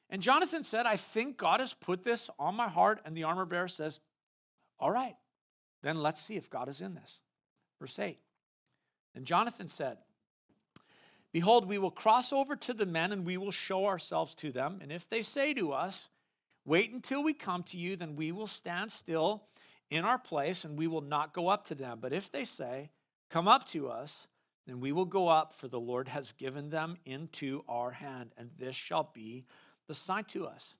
And 0.10 0.22
Jonathan 0.22 0.66
said, 0.66 0.86
I 0.86 0.98
think 0.98 1.38
God 1.38 1.62
has 1.62 1.74
put 1.74 2.04
this 2.04 2.30
on 2.38 2.56
my 2.56 2.68
heart. 2.68 3.00
And 3.06 3.16
the 3.16 3.24
armor 3.24 3.46
bearer 3.46 3.70
says, 3.70 4.02
All 4.78 4.92
right, 4.92 5.16
then 5.82 6.02
let's 6.02 6.22
see 6.22 6.36
if 6.36 6.50
God 6.50 6.68
is 6.68 6.82
in 6.82 6.96
this. 6.96 7.20
Verse 7.80 7.98
8. 7.98 8.20
And 9.16 9.26
Jonathan 9.26 9.70
said, 9.70 10.00
Behold, 11.32 11.66
we 11.68 11.78
will 11.78 11.92
cross 11.92 12.34
over 12.34 12.58
to 12.58 12.74
the 12.74 12.86
men 12.86 13.14
and 13.14 13.26
we 13.26 13.38
will 13.38 13.52
show 13.52 13.86
ourselves 13.86 14.36
to 14.36 14.52
them. 14.52 14.80
And 14.82 14.92
if 14.92 15.10
they 15.10 15.22
say 15.22 15.54
to 15.54 15.72
us, 15.72 16.10
Wait 16.66 16.92
until 16.92 17.24
we 17.24 17.34
come 17.34 17.64
to 17.64 17.78
you, 17.78 17.96
then 17.96 18.18
we 18.18 18.34
will 18.34 18.48
stand 18.48 18.92
still 18.92 19.44
in 19.94 20.06
our 20.06 20.18
place 20.18 20.64
and 20.64 20.78
we 20.78 20.88
will 20.88 21.02
not 21.02 21.34
go 21.34 21.48
up 21.48 21.66
to 21.66 21.76
them. 21.76 22.00
But 22.02 22.14
if 22.14 22.32
they 22.32 22.44
say, 22.44 22.90
Come 23.34 23.48
up 23.48 23.66
to 23.70 23.90
us, 23.90 24.28
then 24.68 24.80
we 24.80 24.92
will 24.92 25.06
go 25.06 25.28
up, 25.28 25.54
for 25.54 25.68
the 25.68 25.80
Lord 25.80 26.08
has 26.08 26.34
given 26.34 26.70
them 26.70 26.98
into 27.04 27.64
our 27.68 27.90
hand, 27.90 28.30
and 28.38 28.52
this 28.60 28.76
shall 28.76 29.10
be 29.12 29.44
the 29.88 29.96
sign 29.96 30.26
to 30.26 30.46
us. 30.46 30.76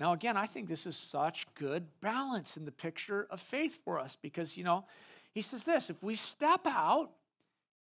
Now, 0.00 0.14
again, 0.14 0.38
I 0.38 0.46
think 0.46 0.68
this 0.68 0.86
is 0.86 0.96
such 0.96 1.46
good 1.54 1.84
balance 2.00 2.56
in 2.56 2.64
the 2.64 2.72
picture 2.72 3.26
of 3.30 3.42
faith 3.42 3.78
for 3.84 4.00
us 4.00 4.16
because, 4.20 4.56
you 4.56 4.64
know, 4.64 4.86
he 5.34 5.42
says 5.42 5.64
this 5.64 5.90
if 5.90 6.02
we 6.02 6.14
step 6.14 6.62
out 6.66 7.10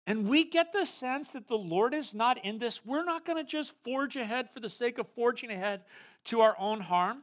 and 0.09 0.29
we 0.29 0.43
get 0.43 0.73
the 0.73 0.87
sense 0.87 1.29
that 1.29 1.47
the 1.47 1.57
Lord 1.57 1.95
is 1.95 2.13
not 2.13 2.45
in 2.45 2.59
this, 2.59 2.85
we're 2.85 3.05
not 3.05 3.25
going 3.25 3.39
to 3.39 3.49
just 3.49 3.75
forge 3.85 4.17
ahead 4.17 4.51
for 4.51 4.59
the 4.59 4.69
sake 4.69 4.99
of 4.99 5.07
forging 5.15 5.53
ahead 5.53 5.83
to 6.25 6.41
our 6.41 6.57
own 6.59 6.81
harm. 6.81 7.23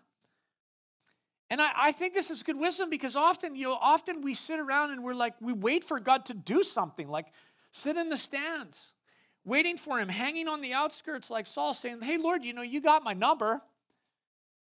And 1.52 1.60
I, 1.60 1.72
I, 1.76 1.92
think 1.92 2.14
this 2.14 2.30
is 2.30 2.44
good 2.44 2.58
wisdom 2.58 2.90
because 2.90 3.18
often, 3.18 3.58
you 3.58 3.66
know, 3.66 3.78
often 3.82 4.22
we 4.22 4.36
sit 4.36 4.58
around 4.58 4.92
and 4.92 5.04
we're 5.04 5.14
like, 5.14 5.34
we 5.42 5.52
wait 5.52 5.84
for 5.84 6.00
God 6.00 6.26
to 6.28 6.34
do 6.34 6.64
something, 6.64 7.10
like 7.10 7.26
sit 7.72 7.98
in 7.98 8.08
the 8.08 8.16
stands, 8.16 8.80
waiting 9.44 9.76
for 9.76 10.00
him, 10.00 10.08
hanging 10.08 10.48
on 10.48 10.62
the 10.62 10.72
outskirts 10.72 11.30
like 11.30 11.46
Saul, 11.46 11.74
saying, 11.74 12.00
Hey, 12.04 12.18
Lord, 12.18 12.46
you 12.46 12.54
know, 12.54 12.62
you 12.62 12.80
got 12.80 13.04
my 13.04 13.12
number. 13.12 13.62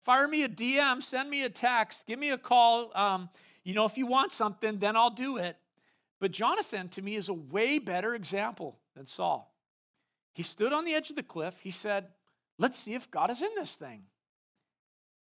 Fire 0.03 0.27
me 0.27 0.43
a 0.43 0.49
DM, 0.49 1.01
send 1.01 1.29
me 1.29 1.45
a 1.45 1.49
text, 1.49 2.03
give 2.05 2.19
me 2.19 2.31
a 2.31 2.37
call. 2.37 2.91
Um, 2.93 3.29
you 3.63 3.73
know, 3.73 3.85
if 3.85 3.97
you 3.97 4.05
want 4.05 4.33
something, 4.33 4.79
then 4.79 4.97
I'll 4.97 5.09
do 5.09 5.37
it. 5.37 5.55
But 6.19 6.31
Jonathan, 6.31 6.89
to 6.89 7.01
me, 7.01 7.15
is 7.15 7.29
a 7.29 7.33
way 7.33 7.79
better 7.79 8.13
example 8.13 8.77
than 8.93 9.05
Saul. 9.05 9.55
He 10.33 10.43
stood 10.43 10.73
on 10.73 10.83
the 10.83 10.93
edge 10.93 11.09
of 11.09 11.15
the 11.15 11.23
cliff. 11.23 11.61
He 11.63 11.71
said, 11.71 12.07
Let's 12.57 12.77
see 12.77 12.93
if 12.93 13.09
God 13.09 13.31
is 13.31 13.41
in 13.41 13.51
this 13.55 13.71
thing. 13.71 14.03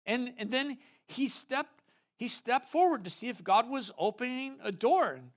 And, 0.05 0.33
and 0.38 0.51
then 0.51 0.77
he 1.05 1.27
stepped, 1.27 1.81
he 2.15 2.27
stepped 2.27 2.69
forward 2.69 3.03
to 3.03 3.10
see 3.10 3.29
if 3.29 3.43
God 3.43 3.69
was 3.69 3.91
opening 3.98 4.57
a 4.63 4.72
door. 4.72 5.13
And 5.13 5.31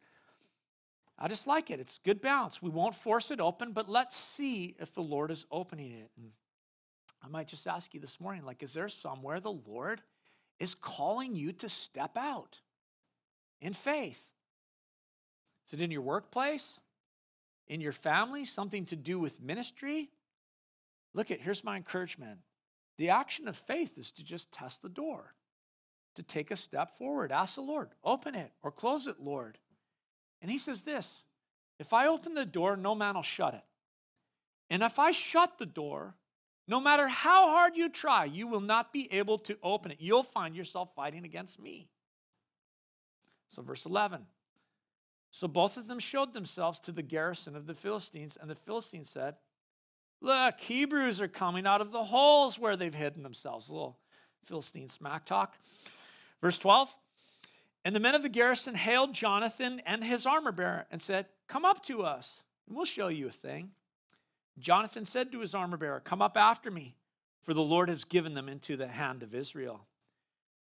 I 1.19 1.29
just 1.29 1.47
like 1.47 1.71
it. 1.71 1.81
It's 1.81 1.99
good 2.05 2.21
balance. 2.21 2.61
We 2.61 2.71
won't 2.71 2.95
force 2.95 3.31
it 3.31 3.41
open, 3.41 3.73
but 3.73 3.89
let's 3.89 4.17
see 4.37 4.77
if 4.79 4.95
the 4.95 5.03
Lord 5.03 5.31
is 5.31 5.47
opening 5.51 5.93
it. 5.93 6.11
And 6.17 6.33
I 7.23 7.29
might 7.29 7.49
just 7.49 7.67
ask 7.67 7.95
you 7.95 8.01
this 8.01 8.21
morning 8.21 8.45
like, 8.45 8.63
is 8.63 8.75
there 8.75 8.89
somewhere 8.89 9.41
the 9.41 9.53
Lord 9.53 10.03
is 10.59 10.75
calling 10.75 11.35
you 11.35 11.53
to 11.53 11.69
step 11.69 12.17
out 12.17 12.61
in 13.61 13.73
faith? 13.73 14.25
Is 15.67 15.75
it 15.75 15.83
in 15.83 15.91
your 15.91 16.03
workplace? 16.03 16.79
In 17.67 17.81
your 17.81 17.93
family? 17.93 18.45
Something 18.45 18.85
to 18.87 18.97
do 18.97 19.19
with 19.19 19.43
ministry? 19.43 20.11
Look 21.15 21.31
at 21.31 21.41
here's 21.41 21.65
my 21.65 21.77
encouragement. 21.77 22.41
The 22.99 23.11
action 23.11 23.49
of 23.49 23.57
faith 23.57 23.99
is 23.99 24.11
to 24.13 24.25
just 24.25 24.51
test 24.53 24.83
the 24.83 24.89
door, 24.89 25.35
to 26.15 26.23
take 26.23 26.51
a 26.51 26.57
step 26.57 26.97
forward. 26.97 27.31
Ask 27.33 27.55
the 27.55 27.61
Lord, 27.61 27.91
open 28.03 28.35
it 28.35 28.53
or 28.63 28.71
close 28.71 29.07
it, 29.07 29.21
Lord. 29.21 29.59
And 30.41 30.51
he 30.51 30.59
says 30.59 30.83
this 30.83 31.23
if 31.79 31.93
I 31.93 32.07
open 32.07 32.35
the 32.35 32.47
door, 32.47 32.77
no 32.77 32.95
man 32.95 33.15
will 33.15 33.23
shut 33.23 33.55
it. 33.55 33.65
And 34.71 34.83
if 34.83 34.99
I 34.99 35.13
shut 35.13 35.59
the 35.59 35.67
door, 35.67 36.15
no 36.67 36.81
matter 36.81 37.07
how 37.07 37.49
hard 37.51 37.77
you 37.77 37.89
try, 37.89 38.25
you 38.25 38.47
will 38.47 38.61
not 38.61 38.93
be 38.93 39.13
able 39.13 39.39
to 39.39 39.57
open 39.63 39.93
it. 39.93 39.99
You'll 40.01 40.23
find 40.23 40.57
yourself 40.57 40.91
fighting 40.97 41.25
against 41.25 41.61
me. 41.61 41.89
So, 43.51 43.63
verse 43.63 43.85
11 43.85 44.27
so 45.37 45.47
both 45.47 45.77
of 45.77 45.87
them 45.87 45.99
showed 45.99 46.33
themselves 46.33 46.81
to 46.81 46.93
the 46.93 47.03
garrison 47.03 47.57
of 47.57 47.67
the 47.67 47.75
Philistines, 47.75 48.39
and 48.41 48.49
the 48.49 48.55
Philistines 48.55 49.11
said, 49.11 49.37
Look, 50.21 50.61
Hebrews 50.61 51.21
are 51.21 51.29
coming 51.29 51.67
out 51.67 51.81
of 51.81 51.93
the 51.93 52.05
holes 52.05 52.59
where 52.59 52.77
they've 52.77 52.95
hidden 52.95 53.23
themselves. 53.23 53.69
A 53.69 53.73
little 53.73 53.99
Philistine 54.45 54.89
smack 54.89 55.25
talk. 55.25 55.57
Verse 56.41 56.59
12 56.59 56.95
And 57.85 57.95
the 57.95 58.01
men 58.01 58.15
of 58.15 58.23
the 58.23 58.29
garrison 58.29 58.75
hailed 58.75 59.15
Jonathan 59.15 59.81
and 59.87 60.03
his 60.03 60.27
armor 60.27 60.53
bearer 60.53 60.87
and 60.91 61.01
said, 61.01 61.27
Come 61.49 61.65
up 61.65 61.83
to 61.85 62.03
us, 62.03 62.43
and 62.67 62.77
we'll 62.77 62.87
show 62.87 63.09
you 63.09 63.29
a 63.29 63.33
thing. 63.33 63.71
Jonathan 64.59 65.05
said 65.05 65.31
to 65.33 65.41
his 65.41 65.55
armor 65.55 65.77
bearer, 65.77 66.01
Come 66.01 66.23
up 66.23 66.37
after 66.37 66.71
me, 66.71 66.97
for 67.43 67.53
the 67.53 67.63
Lord 67.63 67.89
has 67.89 68.05
given 68.05 68.35
them 68.35 68.49
into 68.49 68.77
the 68.77 68.89
hand 68.89 69.23
of 69.23 69.35
Israel. 69.35 69.87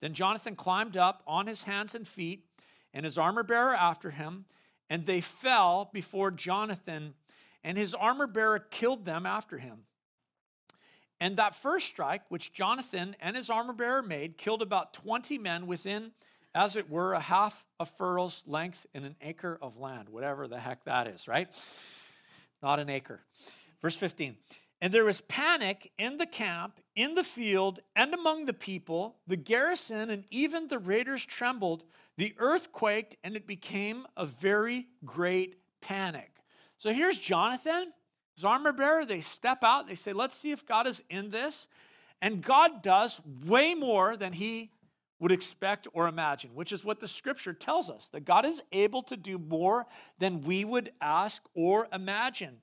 Then 0.01 0.15
Jonathan 0.15 0.57
climbed 0.57 0.97
up 0.97 1.23
on 1.27 1.47
his 1.47 1.63
hands 1.63 1.95
and 1.95 2.09
feet, 2.09 2.47
and 2.95 3.05
his 3.05 3.19
armor 3.19 3.43
bearer 3.43 3.75
after 3.75 4.11
him 4.11 4.47
and 4.93 5.07
they 5.07 5.23
fell 5.23 5.89
before 5.91 6.31
Jonathan, 6.31 7.15
and 7.65 7.79
his 7.79 7.95
armor 7.95 8.27
bearer 8.27 8.59
killed 8.59 9.05
them 9.05 9.27
after 9.27 9.59
him. 9.59 9.81
And 11.21 11.37
that 11.37 11.55
first 11.55 11.87
strike, 11.87 12.23
which 12.29 12.53
Jonathan 12.53 13.15
and 13.21 13.37
his 13.37 13.49
armor 13.49 13.73
bearer 13.73 14.03
made, 14.03 14.37
killed 14.37 14.63
about 14.63 14.93
20 14.95 15.39
men 15.39 15.67
within, 15.67 16.11
as 16.55 16.75
it 16.75 16.91
were, 16.91 17.13
a 17.13 17.21
half 17.21 17.65
a 17.79 17.87
furrow's 17.87 18.43
length 18.47 18.87
in 18.93 19.05
an 19.05 19.15
acre 19.21 19.59
of 19.63 19.79
land, 19.79 20.09
whatever 20.09 20.49
the 20.49 20.59
heck 20.59 20.85
that 20.85 21.07
is, 21.07 21.29
right? 21.29 21.49
Not 22.63 22.81
an 22.81 22.91
acre. 22.91 23.21
Verse 23.81 23.97
15. 23.97 24.37
And 24.81 24.93
there 24.93 25.05
was 25.05 25.21
panic 25.21 25.93
in 25.97 26.17
the 26.17 26.27
camp, 26.27 26.81
in 26.97 27.15
the 27.15 27.23
field, 27.23 27.79
and 27.95 28.13
among 28.13 28.47
the 28.47 28.53
people. 28.53 29.17
The 29.29 29.37
garrison 29.37 30.11
and 30.11 30.25
even 30.31 30.67
the 30.67 30.81
raiders 30.81 31.25
trembled 31.25 31.85
the 32.17 32.35
earth 32.39 32.73
quaked 32.73 33.17
and 33.25 33.37
it 33.37 33.47
became 33.47 34.07
a 34.17 34.27
very 34.27 34.89
great 35.05 35.57
panic. 35.81 36.32
So 36.83 36.93
here's 36.93 37.17
Jonathan, 37.17 37.93
his 38.35 38.45
armor 38.45 38.73
bearer. 38.73 39.07
They 39.07 39.21
step 39.21 39.63
out, 39.63 39.87
they 39.87 39.95
say, 39.95 40.13
Let's 40.13 40.37
see 40.37 40.51
if 40.51 40.67
God 40.67 40.89
is 40.89 41.01
in 41.09 41.31
this. 41.31 41.69
And 42.21 42.43
God 42.43 42.83
does 42.83 43.21
way 43.45 43.75
more 43.75 44.17
than 44.17 44.33
he 44.33 44.73
would 45.21 45.31
expect 45.31 45.87
or 45.93 46.09
imagine, 46.09 46.51
which 46.57 46.73
is 46.73 46.85
what 46.85 46.99
the 46.99 47.07
scripture 47.07 47.53
tells 47.53 47.89
us 47.89 48.09
that 48.11 48.25
God 48.25 48.45
is 48.45 48.65
able 48.73 49.05
to 49.05 49.17
do 49.17 49.39
more 49.39 49.87
than 50.19 50.43
we 50.43 50.65
would 50.65 50.91
ask 51.01 51.41
or 51.55 51.87
imagine. 51.93 52.57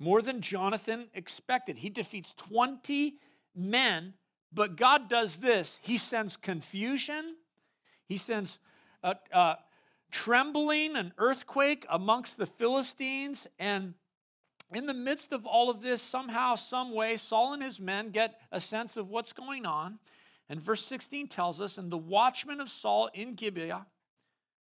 More 0.00 0.20
than 0.20 0.40
Jonathan 0.40 1.10
expected. 1.14 1.78
He 1.78 1.90
defeats 1.90 2.34
20 2.38 3.14
men, 3.54 4.14
but 4.52 4.74
God 4.74 5.08
does 5.08 5.36
this 5.36 5.78
He 5.80 5.96
sends 5.96 6.36
confusion 6.36 7.36
he 8.10 8.16
sends 8.16 8.58
a, 9.04 9.14
a 9.30 9.56
trembling, 10.10 10.96
an 10.96 11.12
earthquake 11.18 11.86
amongst 11.88 12.36
the 12.36 12.46
Philistines. 12.46 13.46
And 13.58 13.94
in 14.72 14.86
the 14.86 14.94
midst 14.94 15.32
of 15.32 15.46
all 15.46 15.70
of 15.70 15.80
this, 15.80 16.02
somehow, 16.02 16.54
some 16.54 16.94
way, 16.94 17.16
Saul 17.16 17.52
and 17.52 17.62
his 17.62 17.80
men 17.80 18.10
get 18.10 18.40
a 18.52 18.60
sense 18.60 18.96
of 18.96 19.08
what's 19.08 19.32
going 19.32 19.66
on. 19.66 19.98
And 20.48 20.60
verse 20.60 20.84
16 20.86 21.28
tells 21.28 21.60
us, 21.60 21.78
And 21.78 21.90
the 21.90 21.98
watchmen 21.98 22.60
of 22.60 22.68
Saul 22.68 23.08
in 23.14 23.34
Gibeah 23.34 23.86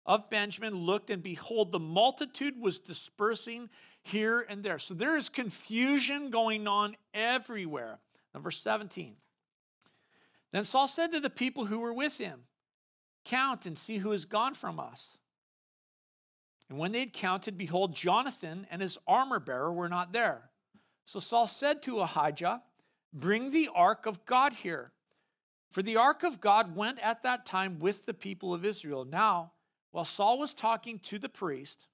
of 0.06 0.28
Benjamin 0.28 0.74
looked, 0.74 1.10
and 1.10 1.22
behold, 1.22 1.72
the 1.72 1.78
multitude 1.78 2.60
was 2.60 2.78
dispersing 2.78 3.70
here 4.02 4.40
and 4.48 4.62
there. 4.62 4.78
So 4.78 4.94
there 4.94 5.16
is 5.16 5.28
confusion 5.28 6.30
going 6.30 6.68
on 6.68 6.96
everywhere. 7.14 7.98
Now, 8.34 8.40
verse 8.40 8.60
17. 8.60 9.16
Then 10.52 10.64
Saul 10.64 10.86
said 10.86 11.12
to 11.12 11.20
the 11.20 11.30
people 11.30 11.66
who 11.66 11.80
were 11.80 11.92
with 11.92 12.18
him, 12.18 12.40
Count 13.24 13.64
and 13.64 13.76
see 13.76 13.98
who 13.98 14.10
has 14.10 14.26
gone 14.26 14.54
from 14.54 14.78
us. 14.78 15.16
And 16.68 16.78
when 16.78 16.92
they 16.92 17.00
had 17.00 17.12
counted, 17.12 17.58
behold, 17.58 17.94
Jonathan 17.94 18.66
and 18.70 18.80
his 18.80 18.98
armor 19.06 19.38
bearer 19.38 19.72
were 19.72 19.88
not 19.88 20.12
there. 20.12 20.50
So 21.04 21.20
Saul 21.20 21.46
said 21.46 21.82
to 21.82 22.00
Ahijah, 22.00 22.62
Bring 23.12 23.50
the 23.50 23.68
ark 23.74 24.06
of 24.06 24.24
God 24.24 24.54
here. 24.54 24.92
For 25.70 25.82
the 25.82 25.96
ark 25.96 26.22
of 26.22 26.40
God 26.40 26.74
went 26.74 26.98
at 27.00 27.22
that 27.22 27.46
time 27.46 27.78
with 27.78 28.06
the 28.06 28.14
people 28.14 28.54
of 28.54 28.64
Israel. 28.64 29.04
Now, 29.04 29.52
while 29.90 30.04
Saul 30.04 30.38
was 30.38 30.54
talking 30.54 30.98
to 31.00 31.18
the 31.18 31.28
priest, 31.28 31.86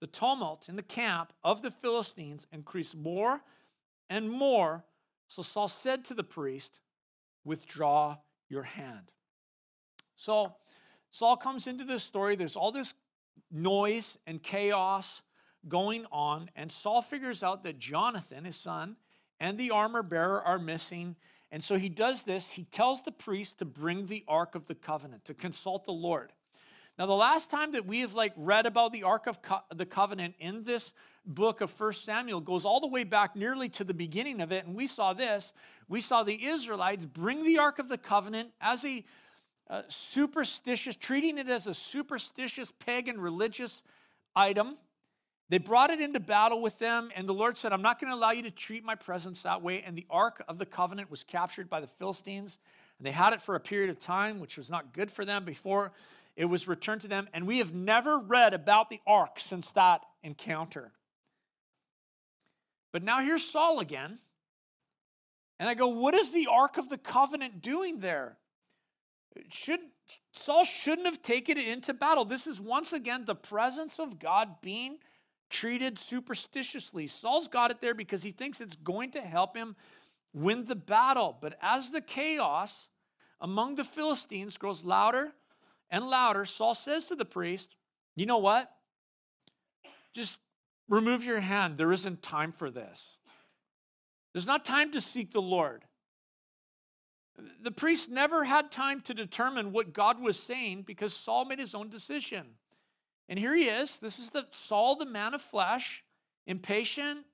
the 0.00 0.06
tumult 0.06 0.68
in 0.68 0.76
the 0.76 0.82
camp 0.82 1.32
of 1.42 1.62
the 1.62 1.70
Philistines 1.70 2.46
increased 2.52 2.96
more 2.96 3.40
and 4.08 4.30
more. 4.30 4.84
So 5.26 5.42
Saul 5.42 5.68
said 5.68 6.04
to 6.06 6.14
the 6.14 6.24
priest, 6.24 6.78
Withdraw 7.44 8.18
your 8.48 8.62
hand. 8.62 9.10
So 10.14 10.54
Saul 11.10 11.36
comes 11.36 11.66
into 11.66 11.84
this 11.84 12.02
story. 12.02 12.36
There's 12.36 12.56
all 12.56 12.72
this 12.72 12.94
noise 13.50 14.18
and 14.26 14.42
chaos 14.42 15.22
going 15.68 16.06
on, 16.12 16.50
and 16.56 16.70
Saul 16.70 17.02
figures 17.02 17.42
out 17.42 17.64
that 17.64 17.78
Jonathan, 17.78 18.44
his 18.44 18.56
son, 18.56 18.96
and 19.40 19.58
the 19.58 19.70
armor 19.70 20.02
bearer 20.02 20.40
are 20.42 20.58
missing. 20.58 21.16
And 21.50 21.62
so 21.62 21.76
he 21.76 21.88
does 21.88 22.22
this. 22.22 22.46
He 22.50 22.64
tells 22.64 23.02
the 23.02 23.12
priest 23.12 23.58
to 23.58 23.64
bring 23.64 24.06
the 24.06 24.24
Ark 24.28 24.54
of 24.54 24.66
the 24.66 24.74
Covenant, 24.74 25.24
to 25.26 25.34
consult 25.34 25.84
the 25.84 25.92
Lord. 25.92 26.32
Now, 26.98 27.06
the 27.06 27.12
last 27.12 27.48
time 27.48 27.72
that 27.72 27.86
we 27.86 28.00
have 28.00 28.14
like 28.14 28.32
read 28.36 28.66
about 28.66 28.92
the 28.92 29.04
Ark 29.04 29.28
of 29.28 29.40
Co- 29.40 29.62
the 29.72 29.86
Covenant 29.86 30.34
in 30.40 30.64
this 30.64 30.92
book 31.24 31.60
of 31.60 31.70
First 31.70 32.04
Samuel 32.04 32.40
goes 32.40 32.64
all 32.64 32.80
the 32.80 32.88
way 32.88 33.04
back 33.04 33.36
nearly 33.36 33.68
to 33.70 33.84
the 33.84 33.94
beginning 33.94 34.40
of 34.40 34.50
it. 34.50 34.66
And 34.66 34.74
we 34.74 34.88
saw 34.88 35.12
this. 35.12 35.52
We 35.88 36.00
saw 36.00 36.24
the 36.24 36.44
Israelites 36.44 37.04
bring 37.04 37.44
the 37.44 37.58
Ark 37.58 37.78
of 37.78 37.88
the 37.88 37.98
Covenant 37.98 38.50
as 38.60 38.84
a 38.84 39.04
uh, 39.70 39.82
superstitious, 39.88 40.96
treating 40.96 41.38
it 41.38 41.48
as 41.48 41.66
a 41.66 41.74
superstitious 41.74 42.72
pagan 42.78 43.20
religious 43.20 43.82
item. 44.34 44.76
They 45.50 45.58
brought 45.58 45.90
it 45.90 46.00
into 46.00 46.20
battle 46.20 46.60
with 46.60 46.78
them, 46.78 47.10
and 47.16 47.28
the 47.28 47.34
Lord 47.34 47.56
said, 47.56 47.72
I'm 47.72 47.82
not 47.82 48.00
going 48.00 48.10
to 48.10 48.16
allow 48.16 48.32
you 48.32 48.42
to 48.42 48.50
treat 48.50 48.84
my 48.84 48.94
presence 48.94 49.42
that 49.42 49.62
way. 49.62 49.82
And 49.82 49.96
the 49.96 50.06
Ark 50.10 50.42
of 50.46 50.58
the 50.58 50.66
Covenant 50.66 51.10
was 51.10 51.24
captured 51.24 51.70
by 51.70 51.80
the 51.80 51.86
Philistines, 51.86 52.58
and 52.98 53.06
they 53.06 53.12
had 53.12 53.32
it 53.32 53.40
for 53.40 53.54
a 53.54 53.60
period 53.60 53.88
of 53.90 53.98
time, 53.98 54.40
which 54.40 54.58
was 54.58 54.68
not 54.68 54.92
good 54.92 55.10
for 55.10 55.24
them 55.24 55.44
before 55.44 55.92
it 56.36 56.44
was 56.44 56.68
returned 56.68 57.00
to 57.00 57.08
them. 57.08 57.28
And 57.32 57.46
we 57.46 57.58
have 57.58 57.74
never 57.74 58.18
read 58.18 58.54
about 58.54 58.90
the 58.90 59.00
Ark 59.06 59.40
since 59.40 59.68
that 59.72 60.02
encounter. 60.22 60.92
But 62.92 63.02
now 63.02 63.20
here's 63.20 63.44
Saul 63.44 63.80
again. 63.80 64.18
And 65.58 65.68
I 65.68 65.74
go, 65.74 65.88
what 65.88 66.14
is 66.14 66.30
the 66.30 66.46
Ark 66.50 66.76
of 66.76 66.88
the 66.88 66.96
Covenant 66.96 67.60
doing 67.60 68.00
there? 68.00 68.36
Should 69.50 69.80
Saul 70.32 70.64
shouldn't 70.64 71.06
have 71.06 71.22
taken 71.22 71.58
it 71.58 71.68
into 71.68 71.92
battle. 71.92 72.24
This 72.24 72.46
is 72.46 72.60
once 72.60 72.92
again 72.92 73.24
the 73.24 73.34
presence 73.34 73.98
of 73.98 74.18
God 74.18 74.60
being 74.62 74.98
treated 75.50 75.98
superstitiously. 75.98 77.06
Saul's 77.06 77.48
got 77.48 77.70
it 77.70 77.80
there 77.80 77.94
because 77.94 78.22
he 78.22 78.30
thinks 78.30 78.60
it's 78.60 78.76
going 78.76 79.10
to 79.12 79.20
help 79.20 79.56
him 79.56 79.76
win 80.32 80.64
the 80.64 80.74
battle. 80.74 81.36
But 81.40 81.58
as 81.60 81.90
the 81.90 82.00
chaos 82.00 82.86
among 83.40 83.74
the 83.74 83.84
Philistines 83.84 84.56
grows 84.56 84.84
louder 84.84 85.32
and 85.90 86.06
louder, 86.06 86.44
Saul 86.44 86.74
says 86.74 87.06
to 87.06 87.14
the 87.14 87.24
priest, 87.24 87.76
You 88.16 88.26
know 88.26 88.38
what? 88.38 88.70
Just 90.14 90.38
remove 90.88 91.24
your 91.24 91.40
hand. 91.40 91.76
There 91.76 91.92
isn't 91.92 92.22
time 92.22 92.52
for 92.52 92.70
this. 92.70 93.16
There's 94.32 94.46
not 94.46 94.64
time 94.64 94.92
to 94.92 95.00
seek 95.00 95.32
the 95.32 95.42
Lord. 95.42 95.84
The 97.62 97.70
priest 97.70 98.08
never 98.08 98.44
had 98.44 98.70
time 98.70 99.00
to 99.02 99.14
determine 99.14 99.72
what 99.72 99.92
God 99.92 100.20
was 100.20 100.38
saying 100.38 100.82
because 100.82 101.14
Saul 101.14 101.44
made 101.44 101.58
his 101.58 101.74
own 101.74 101.88
decision. 101.88 102.46
And 103.28 103.38
here 103.38 103.54
he 103.54 103.64
is. 103.64 103.98
This 104.00 104.18
is 104.18 104.30
the 104.30 104.46
Saul, 104.52 104.96
the 104.96 105.06
man 105.06 105.34
of 105.34 105.42
flesh, 105.42 106.02
impatient, 106.46 107.26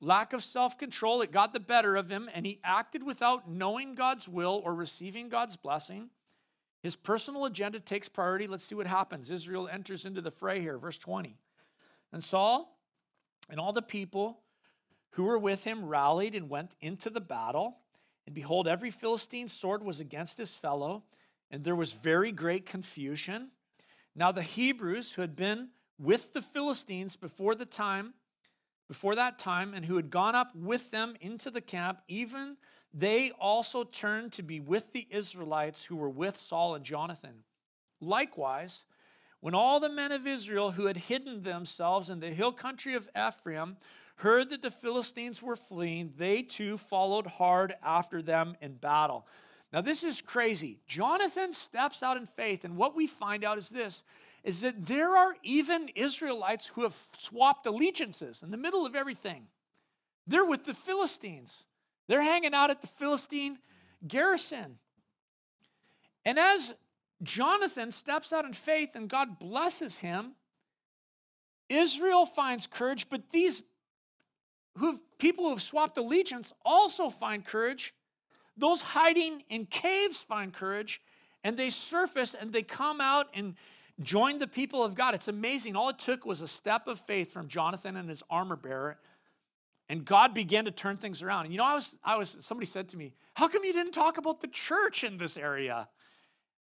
lack 0.00 0.32
of 0.32 0.42
self 0.42 0.78
control. 0.78 1.22
It 1.22 1.32
got 1.32 1.52
the 1.52 1.60
better 1.60 1.96
of 1.96 2.10
him, 2.10 2.28
and 2.32 2.46
he 2.46 2.60
acted 2.62 3.02
without 3.02 3.48
knowing 3.48 3.94
God's 3.94 4.28
will 4.28 4.60
or 4.64 4.74
receiving 4.74 5.28
God's 5.28 5.56
blessing. 5.56 6.10
His 6.82 6.94
personal 6.94 7.46
agenda 7.46 7.80
takes 7.80 8.08
priority. 8.08 8.46
Let's 8.46 8.64
see 8.64 8.74
what 8.74 8.86
happens. 8.86 9.30
Israel 9.30 9.68
enters 9.68 10.04
into 10.04 10.20
the 10.20 10.30
fray 10.30 10.60
here, 10.60 10.78
verse 10.78 10.98
20. 10.98 11.36
And 12.12 12.22
Saul 12.22 12.78
and 13.50 13.58
all 13.58 13.72
the 13.72 13.82
people 13.82 14.40
who 15.10 15.24
were 15.24 15.38
with 15.38 15.64
him 15.64 15.84
rallied 15.84 16.34
and 16.34 16.50
went 16.50 16.76
into 16.80 17.10
the 17.10 17.20
battle. 17.20 17.78
And 18.26 18.34
behold, 18.34 18.66
every 18.66 18.90
Philistine 18.90 19.48
sword 19.48 19.82
was 19.82 20.00
against 20.00 20.36
his 20.36 20.54
fellow, 20.54 21.04
and 21.50 21.64
there 21.64 21.76
was 21.76 21.92
very 21.92 22.32
great 22.32 22.66
confusion. 22.66 23.50
Now 24.14 24.32
the 24.32 24.42
Hebrews 24.42 25.12
who 25.12 25.22
had 25.22 25.36
been 25.36 25.68
with 25.98 26.32
the 26.32 26.42
Philistines 26.42 27.16
before 27.16 27.54
the 27.54 27.66
time, 27.66 28.14
before 28.88 29.14
that 29.14 29.38
time, 29.38 29.74
and 29.74 29.84
who 29.84 29.96
had 29.96 30.10
gone 30.10 30.34
up 30.34 30.54
with 30.54 30.90
them 30.90 31.16
into 31.20 31.50
the 31.50 31.60
camp, 31.60 32.00
even 32.08 32.56
they 32.92 33.30
also 33.32 33.84
turned 33.84 34.32
to 34.32 34.42
be 34.42 34.58
with 34.58 34.92
the 34.92 35.06
Israelites 35.10 35.84
who 35.84 35.96
were 35.96 36.08
with 36.08 36.36
Saul 36.36 36.74
and 36.74 36.84
Jonathan. 36.84 37.44
Likewise, 38.00 38.84
when 39.40 39.54
all 39.54 39.80
the 39.80 39.88
men 39.88 40.12
of 40.12 40.26
Israel 40.26 40.72
who 40.72 40.86
had 40.86 40.96
hidden 40.96 41.42
themselves 41.42 42.10
in 42.10 42.20
the 42.20 42.30
hill 42.30 42.52
country 42.52 42.94
of 42.94 43.08
Ephraim 43.16 43.76
heard 44.16 44.50
that 44.50 44.62
the 44.62 44.70
Philistines 44.70 45.42
were 45.42 45.56
fleeing, 45.56 46.12
they 46.16 46.42
too 46.42 46.76
followed 46.76 47.26
hard 47.26 47.74
after 47.82 48.22
them 48.22 48.56
in 48.60 48.74
battle. 48.74 49.26
Now, 49.72 49.80
this 49.80 50.02
is 50.02 50.20
crazy. 50.20 50.78
Jonathan 50.86 51.52
steps 51.52 52.02
out 52.02 52.16
in 52.16 52.26
faith, 52.26 52.64
and 52.64 52.76
what 52.76 52.96
we 52.96 53.06
find 53.06 53.44
out 53.44 53.58
is 53.58 53.68
this 53.68 54.02
is 54.42 54.60
that 54.60 54.86
there 54.86 55.16
are 55.16 55.34
even 55.42 55.88
Israelites 55.96 56.66
who 56.66 56.84
have 56.84 56.96
swapped 57.18 57.66
allegiances 57.66 58.44
in 58.44 58.52
the 58.52 58.56
middle 58.56 58.86
of 58.86 58.94
everything. 58.94 59.48
They're 60.24 60.44
with 60.44 60.64
the 60.64 60.72
Philistines. 60.72 61.64
They're 62.06 62.22
hanging 62.22 62.54
out 62.54 62.70
at 62.70 62.80
the 62.80 62.86
Philistine 62.86 63.58
garrison. 64.06 64.78
And 66.24 66.38
as 66.38 66.74
Jonathan 67.24 67.90
steps 67.90 68.32
out 68.32 68.44
in 68.44 68.52
faith 68.52 68.90
and 68.94 69.08
God 69.08 69.40
blesses 69.40 69.96
him, 69.96 70.36
Israel 71.68 72.24
finds 72.24 72.68
courage, 72.68 73.08
but 73.10 73.30
these 73.32 73.62
who 74.76 75.00
people 75.18 75.44
who 75.44 75.50
have 75.50 75.62
swapped 75.62 75.98
allegiance 75.98 76.52
also 76.64 77.10
find 77.10 77.44
courage. 77.44 77.94
Those 78.56 78.80
hiding 78.80 79.42
in 79.48 79.66
caves 79.66 80.18
find 80.22 80.52
courage, 80.52 81.00
and 81.44 81.56
they 81.56 81.70
surface 81.70 82.34
and 82.34 82.52
they 82.52 82.62
come 82.62 83.00
out 83.00 83.26
and 83.34 83.54
join 84.00 84.38
the 84.38 84.46
people 84.46 84.82
of 84.82 84.94
God. 84.94 85.14
It's 85.14 85.28
amazing. 85.28 85.76
All 85.76 85.88
it 85.88 85.98
took 85.98 86.24
was 86.24 86.40
a 86.40 86.48
step 86.48 86.86
of 86.86 86.98
faith 87.00 87.32
from 87.32 87.48
Jonathan 87.48 87.96
and 87.96 88.08
his 88.08 88.22
armor 88.30 88.56
bearer, 88.56 88.98
and 89.88 90.04
God 90.04 90.34
began 90.34 90.64
to 90.64 90.70
turn 90.70 90.96
things 90.96 91.22
around. 91.22 91.44
And 91.44 91.52
you 91.52 91.58
know, 91.58 91.64
I 91.64 91.74
was, 91.74 91.96
I 92.02 92.16
was. 92.16 92.36
Somebody 92.40 92.66
said 92.66 92.88
to 92.90 92.96
me, 92.96 93.12
"How 93.34 93.48
come 93.48 93.64
you 93.64 93.72
didn't 93.72 93.92
talk 93.92 94.18
about 94.18 94.40
the 94.40 94.48
church 94.48 95.04
in 95.04 95.18
this 95.18 95.36
area?" 95.36 95.88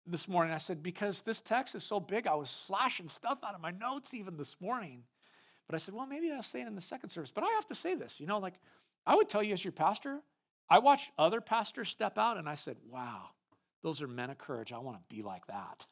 This 0.07 0.27
morning, 0.27 0.53
I 0.53 0.59
said, 0.59 0.83
because 0.83 1.23
this 1.23 1.41
text 1.41 1.73
is 1.73 1.83
so 1.83 1.99
big, 1.99 2.27
I 2.27 2.35
was 2.35 2.51
slashing 2.51 3.07
stuff 3.07 3.39
out 3.43 3.55
of 3.55 3.61
my 3.61 3.71
notes 3.71 4.13
even 4.13 4.37
this 4.37 4.55
morning. 4.61 5.01
But 5.67 5.75
I 5.75 5.77
said, 5.79 5.93
well, 5.93 6.05
maybe 6.05 6.31
I'll 6.31 6.43
say 6.43 6.61
it 6.61 6.67
in 6.67 6.75
the 6.75 6.81
second 6.81 7.09
service. 7.09 7.31
But 7.33 7.43
I 7.43 7.49
have 7.49 7.65
to 7.67 7.75
say 7.75 7.95
this, 7.95 8.19
you 8.19 8.27
know, 8.27 8.37
like 8.37 8.55
I 9.05 9.15
would 9.15 9.29
tell 9.29 9.43
you 9.43 9.53
as 9.53 9.63
your 9.63 9.71
pastor, 9.71 10.19
I 10.69 10.79
watched 10.79 11.11
other 11.17 11.41
pastors 11.41 11.89
step 11.89 12.17
out 12.17 12.37
and 12.37 12.47
I 12.47 12.55
said, 12.55 12.77
wow, 12.89 13.29
those 13.83 14.01
are 14.01 14.07
men 14.07 14.29
of 14.29 14.37
courage. 14.37 14.71
I 14.71 14.79
want 14.79 14.97
to 14.97 15.15
be 15.15 15.21
like 15.21 15.47
that. 15.47 15.85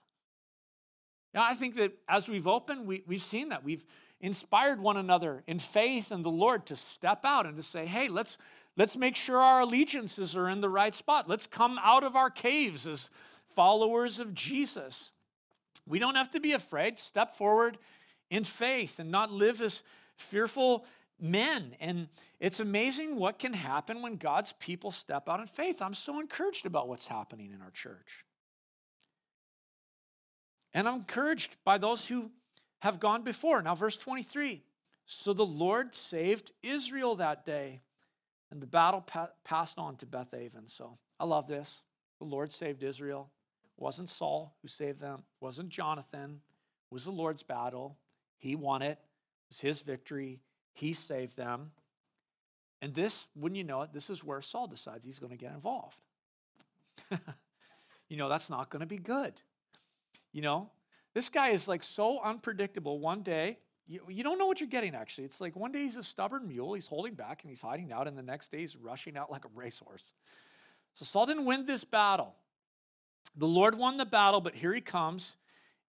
Now, 1.33 1.43
I 1.43 1.55
think 1.55 1.75
that 1.75 1.93
as 2.07 2.29
we've 2.29 2.47
opened, 2.47 2.85
we, 2.85 3.03
we've 3.07 3.23
seen 3.23 3.49
that. 3.49 3.63
We've 3.63 3.83
inspired 4.21 4.79
one 4.79 4.97
another 4.97 5.43
in 5.47 5.59
faith 5.59 6.11
and 6.11 6.23
the 6.23 6.29
Lord 6.29 6.65
to 6.67 6.75
step 6.75 7.25
out 7.25 7.45
and 7.45 7.57
to 7.57 7.63
say, 7.63 7.85
hey, 7.85 8.07
let's, 8.07 8.37
let's 8.77 8.95
make 8.95 9.15
sure 9.15 9.37
our 9.37 9.61
allegiances 9.61 10.35
are 10.35 10.47
in 10.47 10.61
the 10.61 10.69
right 10.69 10.93
spot. 10.93 11.27
Let's 11.27 11.47
come 11.47 11.79
out 11.83 12.03
of 12.03 12.15
our 12.15 12.29
caves 12.29 12.87
as 12.87 13.09
followers 13.55 14.19
of 14.19 14.33
Jesus. 14.33 15.11
We 15.87 15.99
don't 15.99 16.15
have 16.15 16.31
to 16.31 16.39
be 16.39 16.53
afraid. 16.53 16.99
Step 16.99 17.35
forward 17.35 17.77
in 18.33 18.43
faith 18.43 18.97
and 18.97 19.11
not 19.11 19.31
live 19.31 19.61
as 19.61 19.83
fearful 20.15 20.85
men. 21.19 21.75
And 21.79 22.07
it's 22.39 22.59
amazing 22.59 23.15
what 23.15 23.37
can 23.37 23.53
happen 23.53 24.01
when 24.01 24.15
God's 24.15 24.53
people 24.53 24.91
step 24.91 25.29
out 25.29 25.39
in 25.39 25.45
faith. 25.45 25.83
I'm 25.83 25.93
so 25.93 26.19
encouraged 26.19 26.65
about 26.65 26.87
what's 26.87 27.05
happening 27.05 27.51
in 27.51 27.61
our 27.61 27.69
church. 27.69 28.25
And 30.73 30.87
I'm 30.87 30.95
encouraged 30.95 31.55
by 31.63 31.77
those 31.77 32.07
who 32.07 32.31
have 32.79 32.99
gone 32.99 33.21
before. 33.21 33.61
Now, 33.61 33.75
verse 33.75 33.97
23 33.97 34.63
So 35.05 35.33
the 35.33 35.45
Lord 35.45 35.93
saved 35.93 36.53
Israel 36.63 37.15
that 37.17 37.45
day, 37.45 37.81
and 38.49 38.59
the 38.59 38.65
battle 38.65 39.01
pa- 39.01 39.29
passed 39.43 39.77
on 39.77 39.95
to 39.97 40.07
Beth 40.07 40.33
Aven. 40.33 40.67
So 40.67 40.97
I 41.19 41.25
love 41.25 41.47
this. 41.47 41.81
The 42.17 42.25
Lord 42.25 42.51
saved 42.51 42.81
Israel. 42.81 43.29
It 43.77 43.83
wasn't 43.83 44.09
Saul 44.09 44.55
who 44.63 44.67
saved 44.67 44.99
them, 44.99 45.19
it 45.19 45.45
wasn't 45.45 45.69
Jonathan. 45.69 46.41
It 46.91 46.93
was 46.93 47.05
the 47.05 47.11
Lord's 47.11 47.43
battle. 47.43 47.97
He 48.43 48.57
won 48.57 48.81
it. 48.81 48.91
It 48.91 48.99
was 49.47 49.59
his 49.61 49.81
victory. 49.81 50.41
He 50.73 50.91
saved 50.91 51.37
them. 51.37 51.71
And 52.81 52.93
this, 52.93 53.23
wouldn't 53.37 53.55
you 53.55 53.63
know 53.63 53.83
it, 53.83 53.93
this 53.93 54.09
is 54.09 54.21
where 54.21 54.41
Saul 54.41 54.67
decides 54.67 55.05
he's 55.05 55.17
going 55.17 55.31
to 55.31 55.37
get 55.37 55.53
involved. 55.53 55.95
you 58.09 58.17
know, 58.17 58.27
that's 58.27 58.49
not 58.49 58.69
going 58.69 58.81
to 58.81 58.85
be 58.85 58.97
good. 58.97 59.31
You 60.33 60.41
know, 60.41 60.71
this 61.13 61.29
guy 61.29 61.51
is 61.51 61.69
like 61.69 61.83
so 61.83 62.19
unpredictable. 62.21 62.99
One 62.99 63.21
day, 63.21 63.59
you, 63.87 64.01
you 64.09 64.25
don't 64.25 64.37
know 64.37 64.45
what 64.45 64.59
you're 64.59 64.67
getting 64.67 64.93
actually. 64.93 65.23
It's 65.23 65.39
like 65.39 65.55
one 65.55 65.71
day 65.71 65.83
he's 65.83 65.95
a 65.95 66.03
stubborn 66.03 66.45
mule, 66.45 66.73
he's 66.73 66.87
holding 66.87 67.13
back 67.13 67.43
and 67.43 67.49
he's 67.49 67.61
hiding 67.61 67.93
out, 67.93 68.09
and 68.09 68.17
the 68.17 68.23
next 68.23 68.51
day 68.51 68.59
he's 68.59 68.75
rushing 68.75 69.15
out 69.15 69.31
like 69.31 69.45
a 69.45 69.49
racehorse. 69.55 70.11
So 70.91 71.05
Saul 71.05 71.27
didn't 71.27 71.45
win 71.45 71.65
this 71.65 71.85
battle. 71.85 72.35
The 73.37 73.47
Lord 73.47 73.75
won 73.75 73.95
the 73.95 74.05
battle, 74.05 74.41
but 74.41 74.55
here 74.55 74.73
he 74.73 74.81
comes 74.81 75.37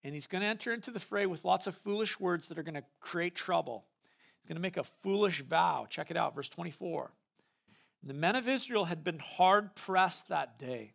and 0.05 0.13
he's 0.13 0.27
going 0.27 0.43
to 0.43 0.49
enter 0.49 0.73
into 0.73 0.91
the 0.91 1.01
fray 1.01 1.25
with 1.25 1.45
lots 1.45 1.67
of 1.67 1.75
foolish 1.75 2.21
words 2.21 2.49
that 2.49 2.59
are 2.59 2.63
going 2.63 2.75
to 2.75 2.85
create 3.01 3.35
trouble. 3.35 3.87
He's 4.41 4.49
going 4.49 4.57
to 4.57 4.63
make 4.63 4.77
a 4.77 4.85
foolish 4.85 5.41
vow. 5.41 5.87
Check 5.89 6.11
it 6.11 6.17
out, 6.17 6.35
verse 6.35 6.51
24. 6.51 7.11
The 8.03 8.15
men 8.15 8.37
of 8.37 8.47
Israel 8.47 8.85
had 8.85 9.03
been 9.03 9.19
hard 9.19 9.75
pressed 9.75 10.29
that 10.29 10.59
day. 10.59 10.93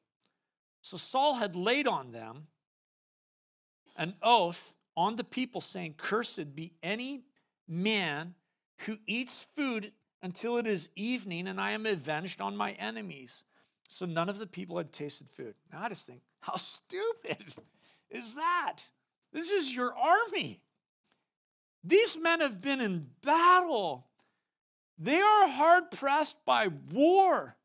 So 0.82 0.96
Saul 0.96 1.36
had 1.36 1.56
laid 1.56 1.88
on 1.88 2.12
them 2.12 2.48
an 3.98 4.14
oath 4.22 4.74
on 4.96 5.16
the 5.16 5.24
people, 5.24 5.60
saying, 5.60 5.96
Cursed 5.98 6.56
be 6.56 6.74
any 6.84 7.24
man 7.68 8.36
who 8.86 8.98
eats 9.08 9.46
food 9.56 9.92
until 10.22 10.58
it 10.58 10.68
is 10.68 10.90
evening, 10.96 11.48
and 11.48 11.60
I 11.60 11.72
am 11.72 11.86
avenged 11.86 12.42
on 12.42 12.56
my 12.56 12.74
enemies. 12.74 13.44
So 13.88 14.06
none 14.06 14.30
of 14.30 14.38
the 14.38 14.46
people 14.46 14.78
had 14.78 14.94
tasted 14.94 15.30
food. 15.32 15.56
Now 15.74 15.82
I 15.84 15.90
just 15.90 16.06
think, 16.06 16.22
how 16.42 16.56
stupid 16.58 17.56
is 18.12 18.36
that? 18.36 18.84
This 19.32 19.50
is 19.52 19.74
your 19.74 19.96
army. 19.96 20.62
These 21.84 22.18
men 22.18 22.42
have 22.42 22.62
been 22.62 22.82
in 22.82 23.08
battle. 23.24 24.08
They 24.98 25.20
are 25.20 25.48
hard 25.48 25.92
pressed 25.92 26.36
by 26.46 26.70
war. 26.92 27.56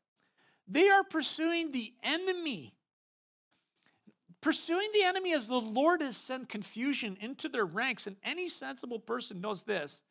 They 0.67 0.89
are 0.89 1.03
pursuing 1.03 1.71
the 1.71 1.93
enemy. 2.03 2.73
Pursuing 4.41 4.89
the 4.93 5.03
enemy 5.03 5.33
as 5.33 5.47
the 5.47 5.59
Lord 5.59 6.01
has 6.01 6.15
sent 6.15 6.49
confusion 6.49 7.17
into 7.19 7.49
their 7.49 7.65
ranks. 7.65 8.07
And 8.07 8.15
any 8.23 8.47
sensible 8.47 8.99
person 8.99 9.41
knows 9.41 9.63
this 9.63 10.01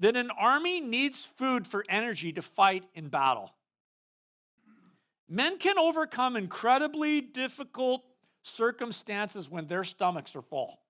that 0.00 0.16
an 0.16 0.30
army 0.32 0.80
needs 0.80 1.28
food 1.36 1.66
for 1.66 1.84
energy 1.88 2.32
to 2.32 2.42
fight 2.42 2.84
in 2.94 3.08
battle. 3.08 3.54
Men 5.28 5.58
can 5.58 5.78
overcome 5.78 6.36
incredibly 6.36 7.20
difficult 7.20 8.02
circumstances 8.42 9.48
when 9.48 9.68
their 9.68 9.84
stomachs 9.84 10.34
are 10.34 10.42
full. 10.42 10.80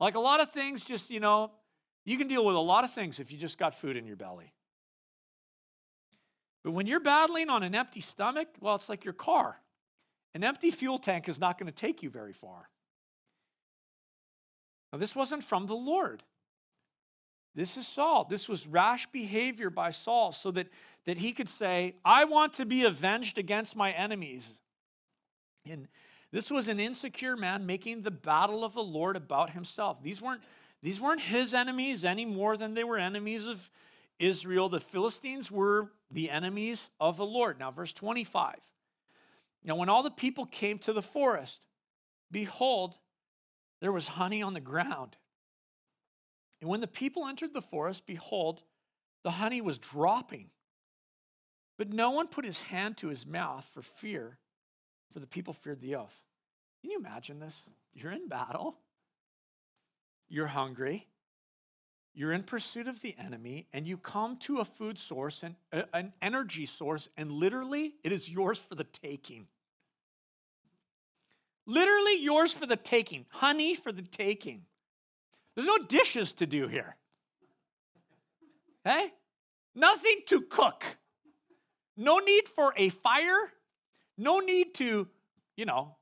Like 0.00 0.14
a 0.14 0.20
lot 0.20 0.40
of 0.40 0.50
things, 0.50 0.84
just, 0.84 1.10
you 1.10 1.20
know, 1.20 1.52
you 2.06 2.16
can 2.16 2.26
deal 2.26 2.44
with 2.44 2.56
a 2.56 2.60
lot 2.60 2.84
of 2.84 2.92
things 2.92 3.20
if 3.20 3.30
you 3.30 3.38
just 3.38 3.58
got 3.58 3.74
food 3.74 3.96
in 3.96 4.06
your 4.06 4.16
belly. 4.16 4.52
But 6.64 6.72
when 6.72 6.86
you're 6.86 7.00
battling 7.00 7.50
on 7.50 7.62
an 7.62 7.74
empty 7.74 8.00
stomach, 8.00 8.48
well, 8.60 8.74
it's 8.74 8.88
like 8.88 9.04
your 9.04 9.14
car. 9.14 9.60
An 10.34 10.42
empty 10.42 10.70
fuel 10.70 10.98
tank 10.98 11.28
is 11.28 11.38
not 11.38 11.58
going 11.58 11.66
to 11.66 11.72
take 11.72 12.02
you 12.02 12.10
very 12.10 12.32
far. 12.32 12.68
Now, 14.92 14.98
this 14.98 15.14
wasn't 15.14 15.42
from 15.42 15.66
the 15.66 15.74
Lord. 15.74 16.22
This 17.54 17.76
is 17.76 17.86
Saul. 17.86 18.24
This 18.24 18.48
was 18.48 18.66
rash 18.66 19.06
behavior 19.06 19.70
by 19.70 19.90
Saul 19.90 20.32
so 20.32 20.50
that, 20.52 20.68
that 21.04 21.18
he 21.18 21.32
could 21.32 21.48
say, 21.48 21.96
I 22.04 22.24
want 22.24 22.54
to 22.54 22.64
be 22.64 22.84
avenged 22.84 23.38
against 23.38 23.74
my 23.74 23.90
enemies. 23.92 24.58
And 25.68 25.88
this 26.32 26.50
was 26.50 26.68
an 26.68 26.78
insecure 26.78 27.36
man 27.36 27.66
making 27.66 28.02
the 28.02 28.10
battle 28.10 28.64
of 28.64 28.74
the 28.74 28.82
Lord 28.82 29.16
about 29.16 29.50
himself. 29.50 30.02
These 30.02 30.22
weren't, 30.22 30.42
these 30.82 31.00
weren't 31.00 31.22
his 31.22 31.54
enemies 31.54 32.04
any 32.04 32.24
more 32.24 32.56
than 32.56 32.74
they 32.74 32.84
were 32.84 32.98
enemies 32.98 33.48
of 33.48 33.70
Israel. 34.18 34.68
The 34.68 34.80
Philistines 34.80 35.50
were 35.50 35.90
the 36.10 36.30
enemies 36.30 36.88
of 37.00 37.16
the 37.16 37.26
Lord. 37.26 37.58
Now, 37.58 37.70
verse 37.70 37.92
25. 37.92 38.56
Now, 39.64 39.74
when 39.74 39.88
all 39.88 40.02
the 40.02 40.10
people 40.10 40.46
came 40.46 40.78
to 40.80 40.92
the 40.92 41.02
forest, 41.02 41.60
behold, 42.30 42.96
there 43.80 43.92
was 43.92 44.08
honey 44.08 44.42
on 44.42 44.54
the 44.54 44.60
ground. 44.60 45.16
And 46.60 46.70
when 46.70 46.80
the 46.80 46.86
people 46.86 47.26
entered 47.26 47.54
the 47.54 47.62
forest, 47.62 48.06
behold, 48.06 48.62
the 49.22 49.32
honey 49.32 49.60
was 49.60 49.78
dropping. 49.78 50.50
But 51.76 51.92
no 51.92 52.10
one 52.10 52.28
put 52.28 52.44
his 52.44 52.60
hand 52.60 52.98
to 52.98 53.08
his 53.08 53.26
mouth 53.26 53.68
for 53.72 53.82
fear, 53.82 54.38
for 55.12 55.20
the 55.20 55.26
people 55.26 55.52
feared 55.52 55.80
the 55.80 55.96
oath. 55.96 56.20
Can 56.80 56.90
you 56.90 56.98
imagine 56.98 57.40
this? 57.40 57.62
You're 57.92 58.12
in 58.12 58.28
battle, 58.28 58.78
you're 60.28 60.46
hungry, 60.46 61.06
you're 62.14 62.32
in 62.32 62.42
pursuit 62.42 62.86
of 62.88 63.02
the 63.02 63.14
enemy, 63.18 63.66
and 63.72 63.86
you 63.86 63.96
come 63.96 64.36
to 64.38 64.58
a 64.58 64.64
food 64.64 64.98
source 64.98 65.42
and 65.42 65.54
uh, 65.72 65.82
an 65.92 66.12
energy 66.22 66.66
source, 66.66 67.08
and 67.16 67.30
literally 67.30 67.94
it 68.02 68.12
is 68.12 68.28
yours 68.28 68.58
for 68.58 68.74
the 68.74 68.84
taking. 68.84 69.46
Literally 71.66 72.20
yours 72.20 72.52
for 72.52 72.66
the 72.66 72.76
taking, 72.76 73.26
honey 73.28 73.74
for 73.74 73.92
the 73.92 74.02
taking. 74.02 74.62
There's 75.54 75.66
no 75.66 75.78
dishes 75.78 76.32
to 76.34 76.46
do 76.46 76.68
here. 76.68 76.96
Hey? 78.84 79.12
Nothing 79.74 80.16
to 80.26 80.40
cook. 80.40 80.84
No 81.96 82.18
need 82.18 82.48
for 82.48 82.72
a 82.76 82.88
fire. 82.88 83.52
No 84.20 84.40
need 84.40 84.74
to, 84.74 85.08
you 85.56 85.64
know, 85.64 85.96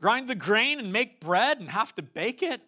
grind 0.00 0.28
the 0.28 0.34
grain 0.34 0.80
and 0.80 0.92
make 0.92 1.20
bread 1.20 1.60
and 1.60 1.70
have 1.70 1.94
to 1.94 2.02
bake 2.02 2.42
it. 2.42 2.60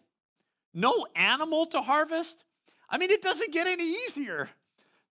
No 0.72 1.08
animal 1.16 1.66
to 1.66 1.80
harvest. 1.80 2.44
I 2.88 2.98
mean, 2.98 3.10
it 3.10 3.20
doesn't 3.20 3.52
get 3.52 3.66
any 3.66 3.82
easier. 3.82 4.48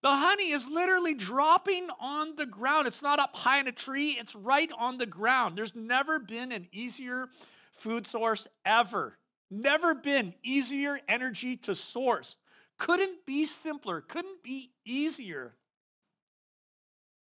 The 0.02 0.16
honey 0.16 0.52
is 0.52 0.66
literally 0.66 1.14
dropping 1.14 1.90
on 2.00 2.38
the 2.38 2.46
ground. 2.46 2.88
It's 2.88 3.02
not 3.02 3.20
up 3.20 3.36
high 3.36 3.60
in 3.60 3.68
a 3.68 3.74
tree, 3.74 4.12
it's 4.12 4.34
right 4.34 4.72
on 4.78 4.98
the 4.98 5.06
ground. 5.06 5.58
There's 5.58 5.76
never 5.76 6.18
been 6.18 6.54
an 6.54 6.70
easier 6.72 7.28
food 7.74 8.08
source 8.08 8.48
ever. 8.66 9.18
Never 9.50 9.94
been 9.94 10.36
easier 10.42 11.02
energy 11.10 11.58
to 11.58 11.76
source. 11.76 12.38
Couldn't 12.78 13.26
be 13.26 13.46
simpler, 13.46 14.00
couldn't 14.00 14.42
be 14.42 14.72
easier. 14.86 15.56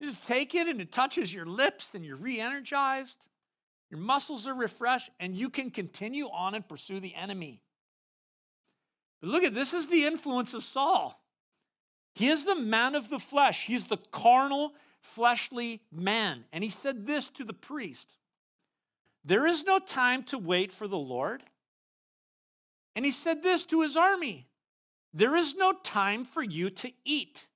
You 0.01 0.09
just 0.09 0.25
take 0.25 0.55
it 0.55 0.67
and 0.67 0.81
it 0.81 0.93
touches 0.93 1.33
your 1.33 1.47
lips 1.47 1.89
and 1.95 2.05
you're 2.05 2.17
re 2.17 2.41
energized. 2.41 3.17
Your 3.91 4.01
muscles 4.01 4.47
are 4.47 4.55
refreshed 4.55 5.11
and 5.21 5.37
you 5.37 5.49
can 5.49 5.71
continue 5.71 6.27
on 6.27 6.55
and 6.55 6.69
pursue 6.69 7.01
the 7.01 7.15
enemy. 7.15 7.61
But 9.21 9.31
look 9.31 9.45
at 9.45 9.55
this 9.55 9.73
is 9.73 9.89
the 9.89 10.05
influence 10.05 10.53
of 10.53 10.63
Saul. 10.63 11.21
He 12.15 12.29
is 12.29 12.45
the 12.45 12.55
man 12.55 12.95
of 12.95 13.11
the 13.11 13.19
flesh. 13.19 13.67
He's 13.67 13.87
the 13.87 13.99
carnal, 14.11 14.73
fleshly 15.01 15.81
man. 15.91 16.45
And 16.53 16.63
he 16.63 16.71
said 16.71 17.07
this 17.07 17.29
to 17.31 17.45
the 17.45 17.53
priest 17.53 18.13
There 19.25 19.47
is 19.47 19.65
no 19.65 19.79
time 19.79 20.23
to 20.25 20.39
wait 20.39 20.73
for 20.73 20.87
the 20.89 20.99
Lord. 20.99 21.43
And 22.97 23.05
he 23.05 23.11
said 23.11 23.43
this 23.43 23.65
to 23.67 23.83
his 23.83 23.97
army 23.97 24.47
There 25.13 25.37
is 25.37 25.55
no 25.55 25.73
time 25.73 26.25
for 26.25 26.43
you 26.43 26.71
to 26.71 26.93
eat. 27.05 27.47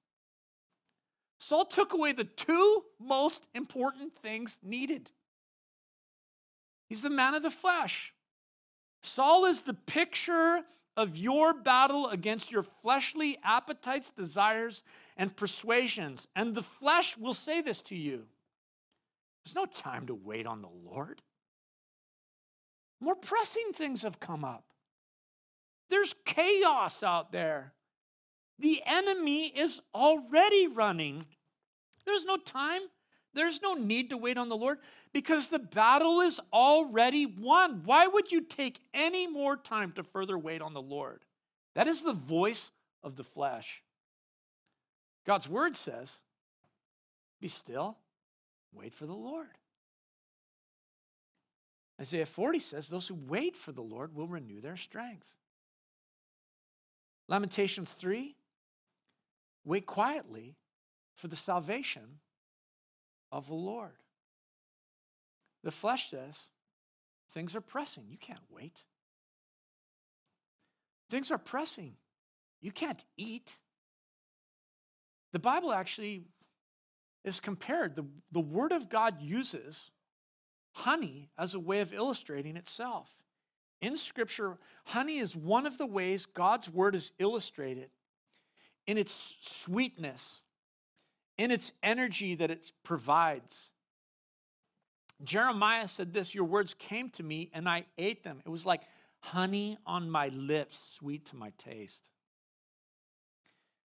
Saul 1.39 1.65
took 1.65 1.93
away 1.93 2.13
the 2.13 2.25
two 2.25 2.85
most 2.99 3.47
important 3.55 4.17
things 4.17 4.59
needed. 4.63 5.11
He's 6.89 7.03
the 7.03 7.11
man 7.11 7.35
of 7.35 7.43
the 7.43 7.51
flesh. 7.51 8.13
Saul 9.03 9.45
is 9.45 9.63
the 9.63 9.75
picture 9.75 10.63
of 10.97 11.17
your 11.17 11.55
battle 11.55 12.09
against 12.09 12.51
your 12.51 12.65
fleshly 12.65 13.39
appetites, 13.45 14.11
desires, 14.11 14.83
and 15.17 15.37
persuasions. 15.37 16.27
And 16.35 16.55
the 16.55 16.63
flesh 16.63 17.17
will 17.17 17.35
say 17.35 17.61
this 17.61 17.81
to 17.83 17.95
you 17.95 18.25
There's 19.45 19.55
no 19.55 19.67
time 19.67 20.07
to 20.07 20.15
wait 20.15 20.47
on 20.47 20.63
the 20.63 20.69
Lord. 20.69 21.23
More 23.01 23.15
pressing 23.15 23.71
things 23.73 24.03
have 24.03 24.19
come 24.19 24.45
up. 24.45 24.65
There's 25.89 26.15
chaos 26.25 27.03
out 27.03 27.31
there. 27.31 27.75
The 28.59 28.83
enemy 28.87 29.47
is 29.47 29.81
already 29.95 30.67
running. 30.67 31.27
There's 32.05 32.25
no 32.25 32.37
time. 32.37 32.83
There's 33.35 33.63
no 33.63 33.75
need 33.75 34.11
to 34.11 34.17
wait 34.17 34.39
on 34.39 34.49
the 34.49 34.57
Lord 34.57 34.79
because 35.13 35.49
the 35.49 35.59
battle 35.59 36.21
is 36.21 36.41
already 36.53 37.27
won. 37.27 37.83
Why 37.85 38.07
would 38.07 38.33
you 38.33 38.41
take 38.41 38.81
any 38.93 39.27
more 39.27 39.57
time 39.57 39.93
to 39.93 40.03
further 40.03 40.37
wait 40.37 40.61
on 40.61 40.75
the 40.75 40.83
Lord? 40.83 41.21
That 41.75 41.87
is 41.87 42.03
the 42.03 42.13
voice 42.13 42.71
of 43.03 43.17
the 43.17 43.25
flesh. 43.25 43.83
God's 45.25 45.49
word 45.49 45.77
says, 45.77 46.19
Be 47.41 47.49
still, 47.49 47.99
wait 48.73 48.93
for 48.93 49.07
the 49.07 49.13
Lord. 49.13 49.47
Isaiah 52.01 52.27
40 52.27 52.61
says, 52.61 52.89
Those 52.89 53.09
who 53.09 53.19
wait 53.27 53.57
for 53.57 53.73
the 53.73 53.83
Lord 53.83 54.15
will 54.15 54.27
renew 54.27 54.61
their 54.61 54.77
strength. 54.77 55.27
Lamentations 57.29 57.91
3 57.91 58.35
wait 59.69 59.85
quietly 59.85 60.57
for 61.15 61.29
the 61.29 61.37
salvation 61.37 62.21
of 63.31 63.47
the 63.47 63.55
Lord. 63.55 63.93
The 65.63 65.71
flesh 65.71 66.11
says, 66.11 66.47
things 67.33 67.55
are 67.55 67.61
pressing. 67.61 68.05
You 68.09 68.17
can't 68.17 68.41
wait. 68.51 68.85
Things 71.11 71.31
are 71.31 71.39
pressing. 71.39 71.97
You 72.63 72.73
can't 72.73 73.05
eat. 73.19 73.59
The 75.33 75.39
Bible 75.39 75.73
actually 75.73 76.23
is 77.23 77.39
compared. 77.39 77.95
The, 77.95 78.07
the 78.33 78.41
Word 78.41 78.73
of 78.73 78.89
God 78.89 79.21
uses 79.21 79.91
honey 80.73 81.29
as 81.37 81.55
a 81.55 81.61
way 81.61 81.81
of 81.81 81.93
illustrating 81.93 82.57
itself. 82.57 83.11
In 83.83 83.99
Scripture, 83.99 84.57
honey 84.87 85.19
is 85.19 85.37
one 85.37 85.67
of 85.67 85.77
the 85.77 85.87
ways 85.87 86.25
God's 86.25 86.71
Word 86.71 86.95
is 86.95 87.13
illustrated 87.19 87.91
in 88.89 88.97
its 88.97 89.37
sweetness, 89.43 90.41
in 91.37 91.53
its 91.53 91.71
energy 91.83 92.35
that 92.35 92.51
it 92.51 92.73
provides. 92.83 93.69
Jeremiah 95.23 95.87
said 95.87 96.13
this 96.13 96.35
Your 96.35 96.45
words 96.45 96.75
came 96.75 97.11
to 97.11 97.23
me, 97.23 97.51
and 97.53 97.69
I 97.69 97.85
ate 97.99 98.25
them. 98.25 98.41
It 98.45 98.49
was 98.49 98.67
like 98.67 98.83
honey 99.21 99.77
on 99.87 100.11
my 100.11 100.29
lips, 100.29 100.81
sweet 100.97 101.27
to 101.27 101.37
my 101.37 101.53
taste. 101.59 102.01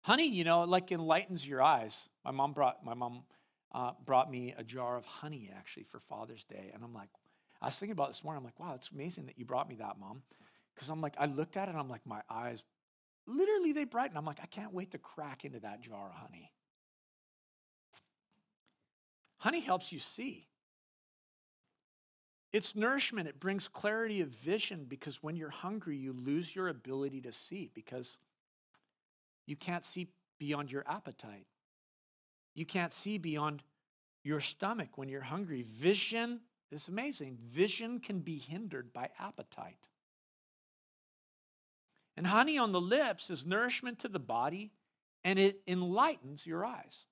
Honey, 0.01 0.27
you 0.29 0.43
know, 0.43 0.63
like 0.63 0.91
enlightens 0.91 1.47
your 1.47 1.63
eyes. 1.63 1.97
My 2.25 2.31
mom 2.31 2.51
brought 2.51 2.83
my 2.83 2.93
mom 2.93 3.23
uh, 3.71 3.91
brought 4.05 4.29
me 4.29 4.53
a 4.57 4.63
jar 4.63 4.97
of 4.97 5.05
honey 5.05 5.49
actually 5.55 5.83
for 5.83 5.99
Father's 5.99 6.43
Day, 6.43 6.71
and 6.73 6.83
I'm 6.83 6.93
like, 6.93 7.09
I 7.62 7.67
was 7.67 7.75
thinking 7.77 7.93
about 7.93 8.09
this 8.09 8.23
morning. 8.23 8.39
I'm 8.39 8.43
like, 8.43 8.59
wow, 8.59 8.73
it's 8.75 8.91
amazing 8.91 9.27
that 9.27 9.39
you 9.39 9.45
brought 9.45 9.69
me 9.69 9.75
that, 9.75 9.97
mom. 9.97 10.23
Because 10.75 10.89
I'm 10.89 10.99
like, 10.99 11.15
I 11.17 11.25
looked 11.25 11.55
at 11.57 11.67
it 11.67 11.71
and 11.71 11.79
I'm 11.79 11.89
like, 11.89 12.05
my 12.05 12.21
eyes, 12.29 12.63
literally, 13.29 13.71
they 13.71 13.85
brighten. 13.85 14.17
I'm 14.17 14.25
like, 14.25 14.39
I 14.41 14.47
can't 14.47 14.73
wait 14.73 14.91
to 14.91 14.97
crack 14.97 15.45
into 15.45 15.59
that 15.59 15.81
jar 15.81 16.07
of 16.07 16.15
honey. 16.15 16.51
Honey 19.37 19.61
helps 19.61 19.91
you 19.91 19.99
see. 19.99 20.47
It's 22.51 22.75
nourishment. 22.75 23.27
It 23.27 23.39
brings 23.39 23.67
clarity 23.67 24.21
of 24.21 24.29
vision 24.29 24.85
because 24.87 25.21
when 25.21 25.35
you're 25.35 25.49
hungry, 25.49 25.97
you 25.97 26.13
lose 26.13 26.55
your 26.55 26.67
ability 26.67 27.21
to 27.21 27.31
see 27.31 27.69
because 27.73 28.17
you 29.45 29.55
can't 29.55 29.85
see 29.85 30.07
beyond 30.39 30.71
your 30.71 30.83
appetite. 30.87 31.45
You 32.55 32.65
can't 32.65 32.91
see 32.91 33.17
beyond 33.17 33.63
your 34.23 34.39
stomach 34.39 34.97
when 34.97 35.09
you're 35.09 35.21
hungry. 35.21 35.63
Vision 35.63 36.41
is 36.71 36.87
amazing. 36.87 37.37
Vision 37.41 37.99
can 37.99 38.19
be 38.19 38.37
hindered 38.37 38.91
by 38.91 39.09
appetite. 39.19 39.87
And 42.19 42.27
honey 42.27 42.58
on 42.58 42.73
the 42.73 42.82
lips 42.82 43.29
is 43.29 43.45
nourishment 43.45 43.99
to 43.99 44.10
the 44.10 44.19
body 44.19 44.73
and 45.23 45.39
it 45.39 45.62
enlightens 45.65 46.45
your 46.45 46.65
eyes. 46.65 47.05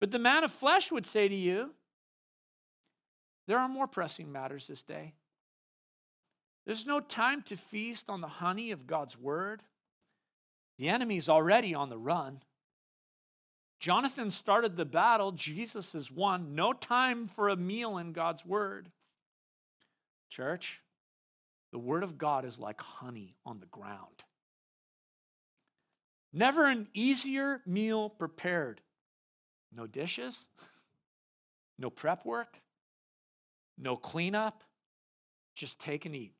But 0.00 0.10
the 0.10 0.18
man 0.18 0.42
of 0.42 0.50
flesh 0.50 0.90
would 0.90 1.06
say 1.06 1.28
to 1.28 1.34
you, 1.36 1.70
there 3.46 3.60
are 3.60 3.68
more 3.68 3.86
pressing 3.86 4.32
matters 4.32 4.66
this 4.66 4.82
day. 4.82 5.14
There's 6.66 6.84
no 6.84 6.98
time 6.98 7.42
to 7.42 7.56
feast 7.56 8.06
on 8.08 8.20
the 8.20 8.26
honey 8.26 8.72
of 8.72 8.88
God's 8.88 9.16
word. 9.16 9.62
The 10.76 10.88
enemy's 10.88 11.28
already 11.28 11.72
on 11.72 11.90
the 11.90 11.98
run. 11.98 12.42
Jonathan 13.78 14.32
started 14.32 14.76
the 14.76 14.84
battle. 14.84 15.30
Jesus 15.30 15.92
has 15.92 16.10
won. 16.10 16.56
No 16.56 16.72
time 16.72 17.28
for 17.28 17.48
a 17.48 17.54
meal 17.54 17.98
in 17.98 18.10
God's 18.10 18.44
word. 18.44 18.90
Church, 20.28 20.80
the 21.72 21.78
word 21.78 22.02
of 22.02 22.18
God 22.18 22.44
is 22.44 22.58
like 22.58 22.80
honey 22.80 23.36
on 23.46 23.60
the 23.60 23.66
ground. 23.66 24.24
Never 26.32 26.66
an 26.66 26.88
easier 26.94 27.60
meal 27.66 28.08
prepared. 28.08 28.80
No 29.72 29.86
dishes, 29.86 30.44
no 31.78 31.90
prep 31.90 32.24
work, 32.24 32.60
no 33.78 33.96
cleanup. 33.96 34.64
Just 35.54 35.80
take 35.80 36.06
and 36.06 36.14
eat. 36.14 36.32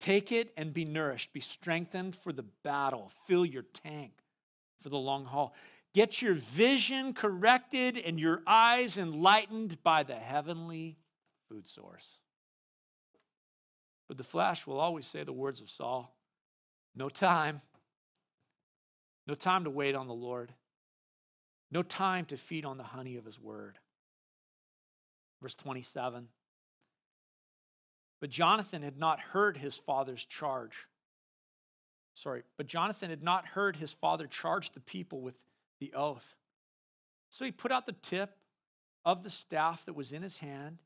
Take 0.00 0.32
it 0.32 0.52
and 0.56 0.72
be 0.72 0.84
nourished. 0.84 1.32
Be 1.32 1.40
strengthened 1.40 2.16
for 2.16 2.32
the 2.32 2.44
battle. 2.64 3.10
Fill 3.26 3.44
your 3.44 3.62
tank 3.62 4.12
for 4.80 4.88
the 4.88 4.98
long 4.98 5.26
haul. 5.26 5.54
Get 5.94 6.22
your 6.22 6.34
vision 6.34 7.12
corrected 7.12 7.98
and 7.98 8.18
your 8.18 8.42
eyes 8.46 8.96
enlightened 8.96 9.82
by 9.82 10.02
the 10.02 10.14
heavenly 10.14 10.96
food 11.48 11.68
source. 11.68 12.19
But 14.10 14.16
the 14.16 14.24
flesh 14.24 14.66
will 14.66 14.80
always 14.80 15.06
say 15.06 15.22
the 15.22 15.32
words 15.32 15.60
of 15.60 15.70
Saul 15.70 16.16
no 16.96 17.08
time. 17.08 17.60
No 19.28 19.36
time 19.36 19.62
to 19.62 19.70
wait 19.70 19.94
on 19.94 20.08
the 20.08 20.12
Lord. 20.12 20.52
No 21.70 21.84
time 21.84 22.24
to 22.24 22.36
feed 22.36 22.64
on 22.64 22.76
the 22.76 22.82
honey 22.82 23.14
of 23.14 23.24
his 23.24 23.38
word. 23.38 23.78
Verse 25.40 25.54
27. 25.54 26.26
But 28.20 28.30
Jonathan 28.30 28.82
had 28.82 28.98
not 28.98 29.20
heard 29.20 29.56
his 29.56 29.76
father's 29.76 30.24
charge. 30.24 30.88
Sorry, 32.14 32.42
but 32.56 32.66
Jonathan 32.66 33.10
had 33.10 33.22
not 33.22 33.46
heard 33.46 33.76
his 33.76 33.92
father 33.92 34.26
charge 34.26 34.72
the 34.72 34.80
people 34.80 35.20
with 35.20 35.38
the 35.78 35.94
oath. 35.94 36.34
So 37.28 37.44
he 37.44 37.52
put 37.52 37.70
out 37.70 37.86
the 37.86 37.92
tip 37.92 38.36
of 39.04 39.22
the 39.22 39.30
staff 39.30 39.84
that 39.84 39.94
was 39.94 40.10
in 40.10 40.22
his 40.22 40.38
hand 40.38 40.78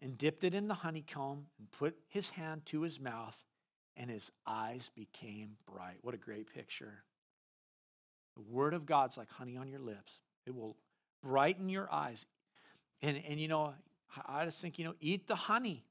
and 0.00 0.18
dipped 0.18 0.44
it 0.44 0.54
in 0.54 0.68
the 0.68 0.74
honeycomb 0.74 1.46
and 1.58 1.70
put 1.70 1.96
his 2.08 2.28
hand 2.28 2.66
to 2.66 2.82
his 2.82 3.00
mouth, 3.00 3.42
and 3.96 4.10
his 4.10 4.30
eyes 4.46 4.90
became 4.94 5.56
bright. 5.72 5.98
What 6.02 6.14
a 6.14 6.18
great 6.18 6.52
picture. 6.52 7.04
The 8.36 8.42
word 8.42 8.74
of 8.74 8.86
God's 8.86 9.16
like 9.16 9.30
honey 9.30 9.56
on 9.56 9.68
your 9.68 9.80
lips, 9.80 10.20
it 10.46 10.54
will 10.54 10.76
brighten 11.22 11.68
your 11.68 11.92
eyes. 11.92 12.26
And, 13.02 13.22
and 13.28 13.40
you 13.40 13.48
know, 13.48 13.74
I 14.26 14.44
just 14.44 14.60
think, 14.60 14.78
you 14.78 14.84
know, 14.84 14.94
eat 15.00 15.26
the 15.26 15.36
honey. 15.36 15.84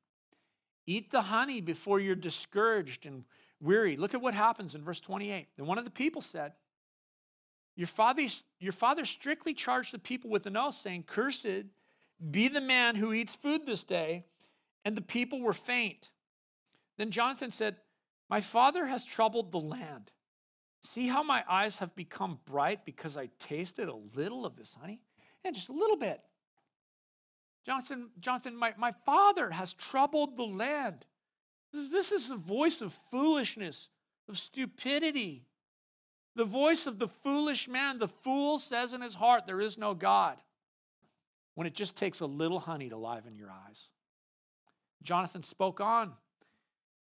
Eat 0.85 1.11
the 1.11 1.21
honey 1.21 1.61
before 1.61 1.99
you're 1.99 2.15
discouraged 2.15 3.05
and 3.05 3.23
weary. 3.61 3.95
Look 3.95 4.13
at 4.13 4.21
what 4.21 4.33
happens 4.33 4.75
in 4.75 4.83
verse 4.83 4.99
28. 4.99 5.47
And 5.57 5.67
one 5.67 5.77
of 5.77 5.85
the 5.85 5.91
people 5.91 6.21
said, 6.21 6.53
Your 7.75 7.87
father, 7.87 8.27
your 8.59 8.73
father 8.73 9.05
strictly 9.05 9.53
charged 9.53 9.93
the 9.93 9.99
people 9.99 10.29
with 10.29 10.45
an 10.45 10.57
oath, 10.57 10.75
saying, 10.75 11.03
Cursed 11.07 11.65
be 12.31 12.47
the 12.47 12.61
man 12.61 12.95
who 12.95 13.13
eats 13.13 13.35
food 13.35 13.65
this 13.65 13.83
day. 13.83 14.25
And 14.85 14.97
the 14.97 15.01
people 15.01 15.41
were 15.41 15.53
faint. 15.53 16.11
Then 16.97 17.11
Jonathan 17.11 17.51
said, 17.51 17.77
My 18.29 18.41
father 18.41 18.85
has 18.85 19.05
troubled 19.05 19.51
the 19.51 19.59
land. 19.59 20.11
See 20.81 21.07
how 21.07 21.23
my 21.23 21.43
eyes 21.49 21.77
have 21.77 21.95
become 21.95 22.39
bright 22.45 22.85
because 22.85 23.15
I 23.15 23.29
tasted 23.39 23.87
a 23.87 23.95
little 24.15 24.45
of 24.45 24.57
this 24.57 24.75
honey? 24.79 24.99
And 25.45 25.55
just 25.55 25.69
a 25.69 25.73
little 25.73 25.95
bit. 25.95 26.21
Jonathan, 27.65 28.09
Jonathan, 28.19 28.57
my, 28.57 28.73
my 28.77 28.93
father 29.05 29.51
has 29.51 29.71
troubled 29.71 30.35
the 30.35 30.43
land. 30.43 31.05
This 31.71 31.83
is, 31.83 31.91
this 31.91 32.11
is 32.11 32.27
the 32.27 32.35
voice 32.35 32.81
of 32.81 32.93
foolishness, 33.09 33.87
of 34.27 34.37
stupidity. 34.37 35.45
The 36.35 36.43
voice 36.43 36.85
of 36.87 36.99
the 36.99 37.07
foolish 37.07 37.69
man. 37.69 37.99
The 37.99 38.07
fool 38.07 38.59
says 38.59 38.91
in 38.91 39.01
his 39.01 39.15
heart, 39.15 39.45
There 39.47 39.61
is 39.61 39.77
no 39.77 39.93
God. 39.93 40.37
When 41.55 41.67
it 41.67 41.73
just 41.73 41.95
takes 41.95 42.19
a 42.19 42.25
little 42.25 42.59
honey 42.59 42.89
to 42.89 42.97
liven 42.97 43.35
your 43.35 43.51
eyes. 43.51 43.89
Jonathan 45.03 45.43
spoke 45.43 45.79
on. 45.79 46.13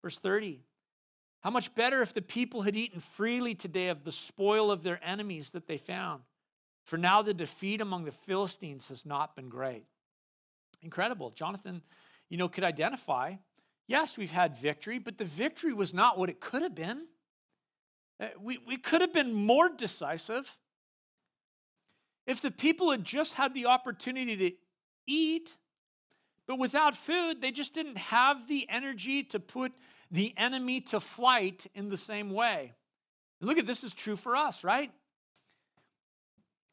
Verse 0.02 0.18
30 0.18 0.60
How 1.40 1.50
much 1.50 1.74
better 1.74 2.02
if 2.02 2.14
the 2.14 2.22
people 2.22 2.62
had 2.62 2.76
eaten 2.76 3.00
freely 3.00 3.54
today 3.54 3.88
of 3.88 4.04
the 4.04 4.12
spoil 4.12 4.70
of 4.70 4.82
their 4.82 5.00
enemies 5.04 5.50
that 5.50 5.66
they 5.66 5.76
found? 5.76 6.22
For 6.84 6.96
now 6.96 7.20
the 7.20 7.34
defeat 7.34 7.80
among 7.80 8.04
the 8.04 8.12
Philistines 8.12 8.86
has 8.88 9.04
not 9.04 9.36
been 9.36 9.50
great. 9.50 9.84
Incredible. 10.82 11.30
Jonathan, 11.30 11.82
you 12.30 12.38
know, 12.38 12.48
could 12.48 12.64
identify 12.64 13.34
yes, 13.88 14.16
we've 14.16 14.30
had 14.30 14.56
victory, 14.56 14.98
but 14.98 15.18
the 15.18 15.24
victory 15.24 15.72
was 15.72 15.92
not 15.92 16.16
what 16.16 16.28
it 16.28 16.40
could 16.40 16.62
have 16.62 16.74
been. 16.74 17.06
Uh, 18.20 18.26
we, 18.40 18.58
we 18.66 18.76
could 18.76 19.00
have 19.00 19.12
been 19.12 19.32
more 19.32 19.68
decisive. 19.68 20.56
If 22.28 22.42
the 22.42 22.50
people 22.50 22.90
had 22.90 23.04
just 23.04 23.32
had 23.32 23.54
the 23.54 23.66
opportunity 23.66 24.36
to 24.36 24.56
eat, 25.06 25.56
but 26.46 26.58
without 26.58 26.94
food, 26.94 27.40
they 27.40 27.50
just 27.50 27.72
didn't 27.72 27.96
have 27.96 28.46
the 28.46 28.66
energy 28.68 29.22
to 29.24 29.40
put 29.40 29.72
the 30.10 30.34
enemy 30.36 30.82
to 30.82 31.00
flight 31.00 31.66
in 31.74 31.88
the 31.88 31.96
same 31.96 32.30
way. 32.30 32.74
look 33.40 33.56
at 33.56 33.66
this 33.66 33.82
is 33.82 33.94
true 33.94 34.14
for 34.14 34.36
us, 34.36 34.62
right? 34.62 34.92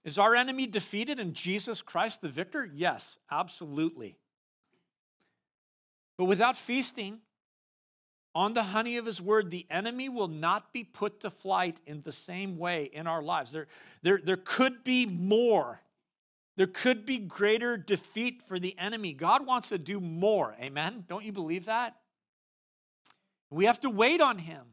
Is 0.03 0.17
our 0.17 0.35
enemy 0.35 0.67
defeated 0.67 1.21
and 1.21 1.33
Jesus 1.33 1.81
Christ 1.81 2.21
the 2.21 2.27
victor? 2.27 2.69
Yes, 2.75 3.17
absolutely. 3.31 4.17
But 6.17 6.25
without 6.25 6.57
feasting 6.57 7.19
on 8.35 8.53
the 8.53 8.63
honey 8.63 8.97
of 8.97 9.05
his 9.05 9.21
word, 9.21 9.49
the 9.49 9.65
enemy 9.71 10.09
will 10.09 10.27
not 10.27 10.73
be 10.73 10.83
put 10.83 11.21
to 11.21 11.29
flight 11.29 11.79
in 11.87 12.01
the 12.01 12.11
same 12.11 12.57
way 12.57 12.89
in 12.91 13.07
our 13.07 13.23
lives. 13.23 13.53
There, 13.53 13.67
there, 14.03 14.19
there 14.21 14.37
could 14.37 14.83
be 14.83 15.05
more. 15.05 15.79
There 16.57 16.67
could 16.67 17.05
be 17.05 17.17
greater 17.17 17.77
defeat 17.77 18.43
for 18.43 18.59
the 18.59 18.77
enemy. 18.77 19.13
God 19.13 19.45
wants 19.45 19.69
to 19.69 19.77
do 19.77 20.01
more. 20.01 20.53
Amen? 20.61 21.05
Don't 21.07 21.23
you 21.23 21.31
believe 21.31 21.65
that? 21.65 21.95
We 23.49 23.65
have 23.65 23.79
to 23.81 23.89
wait 23.89 24.19
on 24.19 24.37
him. 24.37 24.65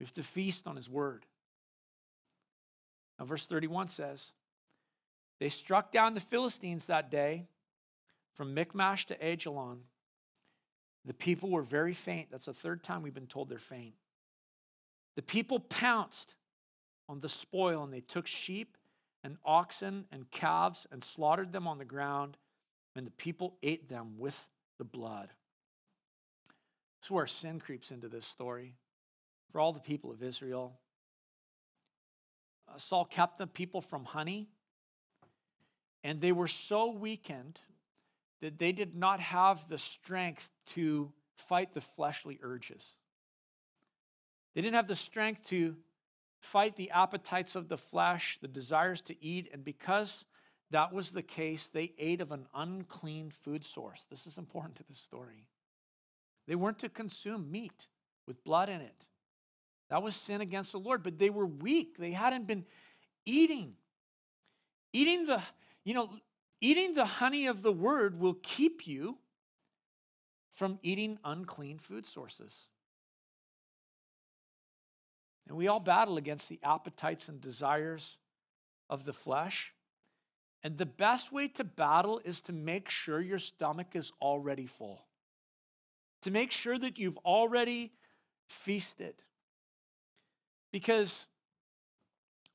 We 0.00 0.04
have 0.04 0.14
to 0.14 0.24
feast 0.24 0.66
on 0.66 0.74
his 0.74 0.90
word. 0.90 1.24
Now, 3.18 3.26
verse 3.26 3.46
31 3.46 3.88
says, 3.88 4.32
They 5.38 5.48
struck 5.48 5.92
down 5.92 6.14
the 6.14 6.20
Philistines 6.20 6.86
that 6.86 7.10
day 7.12 7.46
from 8.34 8.54
Michmash 8.54 9.06
to 9.06 9.16
Aijalon. 9.16 9.78
The 11.06 11.14
people 11.14 11.50
were 11.50 11.62
very 11.62 11.92
faint. 11.92 12.30
That's 12.30 12.46
the 12.46 12.52
third 12.52 12.82
time 12.82 13.02
we've 13.02 13.14
been 13.14 13.26
told 13.26 13.48
they're 13.48 13.58
faint. 13.58 13.94
The 15.14 15.22
people 15.22 15.60
pounced 15.60 16.34
on 17.08 17.20
the 17.20 17.28
spoil 17.28 17.84
and 17.84 17.92
they 17.92 18.00
took 18.00 18.26
sheep 18.26 18.76
and 19.22 19.36
oxen 19.44 20.04
and 20.12 20.30
calves 20.30 20.86
and 20.90 21.02
slaughtered 21.02 21.52
them 21.52 21.66
on 21.66 21.78
the 21.78 21.84
ground, 21.84 22.36
and 22.94 23.06
the 23.06 23.12
people 23.12 23.56
ate 23.62 23.88
them 23.88 24.14
with 24.18 24.46
the 24.78 24.84
blood. 24.84 25.28
This 27.00 27.06
is 27.06 27.10
where 27.10 27.26
sin 27.26 27.60
creeps 27.60 27.90
into 27.90 28.08
this 28.08 28.26
story. 28.26 28.74
For 29.50 29.60
all 29.60 29.72
the 29.72 29.80
people 29.80 30.10
of 30.10 30.22
Israel, 30.22 30.78
uh, 32.68 32.78
Saul 32.78 33.04
kept 33.04 33.38
the 33.38 33.46
people 33.46 33.80
from 33.80 34.04
honey, 34.04 34.48
and 36.04 36.20
they 36.20 36.32
were 36.32 36.48
so 36.48 36.90
weakened 36.90 37.60
that 38.40 38.58
they 38.58 38.72
did 38.72 38.94
not 38.94 39.20
have 39.20 39.68
the 39.68 39.78
strength 39.78 40.50
to 40.66 41.12
fight 41.36 41.74
the 41.74 41.80
fleshly 41.80 42.38
urges. 42.42 42.94
They 44.54 44.62
didn't 44.62 44.76
have 44.76 44.88
the 44.88 44.94
strength 44.94 45.48
to 45.48 45.76
fight 46.40 46.76
the 46.76 46.90
appetites 46.90 47.56
of 47.56 47.68
the 47.68 47.76
flesh, 47.76 48.38
the 48.40 48.48
desires 48.48 49.00
to 49.02 49.24
eat, 49.24 49.50
and 49.52 49.64
because 49.64 50.24
that 50.70 50.92
was 50.92 51.12
the 51.12 51.22
case, 51.22 51.68
they 51.72 51.92
ate 51.98 52.20
of 52.20 52.32
an 52.32 52.46
unclean 52.54 53.30
food 53.30 53.64
source. 53.64 54.06
This 54.10 54.26
is 54.26 54.38
important 54.38 54.76
to 54.76 54.84
the 54.84 54.94
story. 54.94 55.46
They 56.46 56.54
weren't 56.54 56.78
to 56.80 56.88
consume 56.88 57.50
meat 57.50 57.86
with 58.26 58.44
blood 58.44 58.68
in 58.68 58.80
it. 58.80 59.06
That 59.90 60.02
was 60.02 60.16
sin 60.16 60.40
against 60.40 60.72
the 60.72 60.78
Lord, 60.78 61.02
but 61.02 61.18
they 61.18 61.30
were 61.30 61.46
weak. 61.46 61.96
They 61.98 62.12
hadn't 62.12 62.46
been 62.46 62.64
eating. 63.24 63.74
Eating 64.92 65.26
the, 65.26 65.40
you 65.84 65.94
know, 65.94 66.10
eating 66.60 66.94
the 66.94 67.04
honey 67.04 67.46
of 67.46 67.62
the 67.62 67.72
word 67.72 68.18
will 68.18 68.36
keep 68.42 68.86
you 68.86 69.18
from 70.52 70.78
eating 70.82 71.18
unclean 71.24 71.78
food 71.78 72.06
sources. 72.06 72.56
And 75.48 75.56
we 75.56 75.68
all 75.68 75.80
battle 75.80 76.16
against 76.16 76.48
the 76.48 76.58
appetites 76.62 77.28
and 77.28 77.40
desires 77.40 78.16
of 78.90 79.04
the 79.04 79.12
flesh. 79.12 79.72
And 80.62 80.78
the 80.78 80.86
best 80.86 81.30
way 81.30 81.48
to 81.48 81.64
battle 81.64 82.20
is 82.24 82.40
to 82.42 82.52
make 82.52 82.90
sure 82.90 83.20
your 83.20 83.38
stomach 83.38 83.88
is 83.94 84.10
already 84.20 84.66
full, 84.66 85.06
to 86.22 86.30
make 86.30 86.50
sure 86.50 86.78
that 86.78 86.98
you've 86.98 87.18
already 87.18 87.92
feasted. 88.48 89.14
Because 90.72 91.26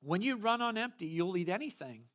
when 0.02 0.22
you 0.22 0.36
run 0.36 0.62
on 0.62 0.78
empty, 0.78 1.06
you'll 1.06 1.38
eat 1.38 1.48
anything. 1.48 2.06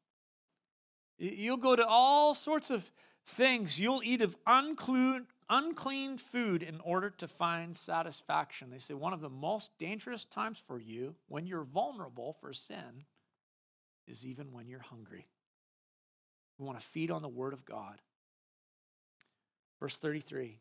You'll 1.18 1.56
go 1.56 1.76
to 1.76 1.86
all 1.86 2.34
sorts 2.34 2.70
of 2.70 2.90
things. 3.24 3.78
You'll 3.78 4.02
eat 4.04 4.20
of 4.20 4.36
unclean, 4.46 5.26
unclean 5.48 6.18
food 6.18 6.62
in 6.62 6.80
order 6.80 7.10
to 7.10 7.28
find 7.28 7.76
satisfaction. 7.76 8.70
They 8.70 8.78
say 8.78 8.94
one 8.94 9.12
of 9.12 9.20
the 9.20 9.30
most 9.30 9.70
dangerous 9.78 10.24
times 10.24 10.62
for 10.66 10.78
you 10.78 11.14
when 11.28 11.46
you're 11.46 11.64
vulnerable 11.64 12.36
for 12.40 12.52
sin 12.52 13.00
is 14.06 14.26
even 14.26 14.52
when 14.52 14.68
you're 14.68 14.80
hungry. 14.80 15.26
We 16.58 16.66
want 16.66 16.80
to 16.80 16.86
feed 16.86 17.10
on 17.10 17.22
the 17.22 17.28
Word 17.28 17.52
of 17.52 17.64
God. 17.64 18.00
Verse 19.80 19.96
33. 19.96 20.58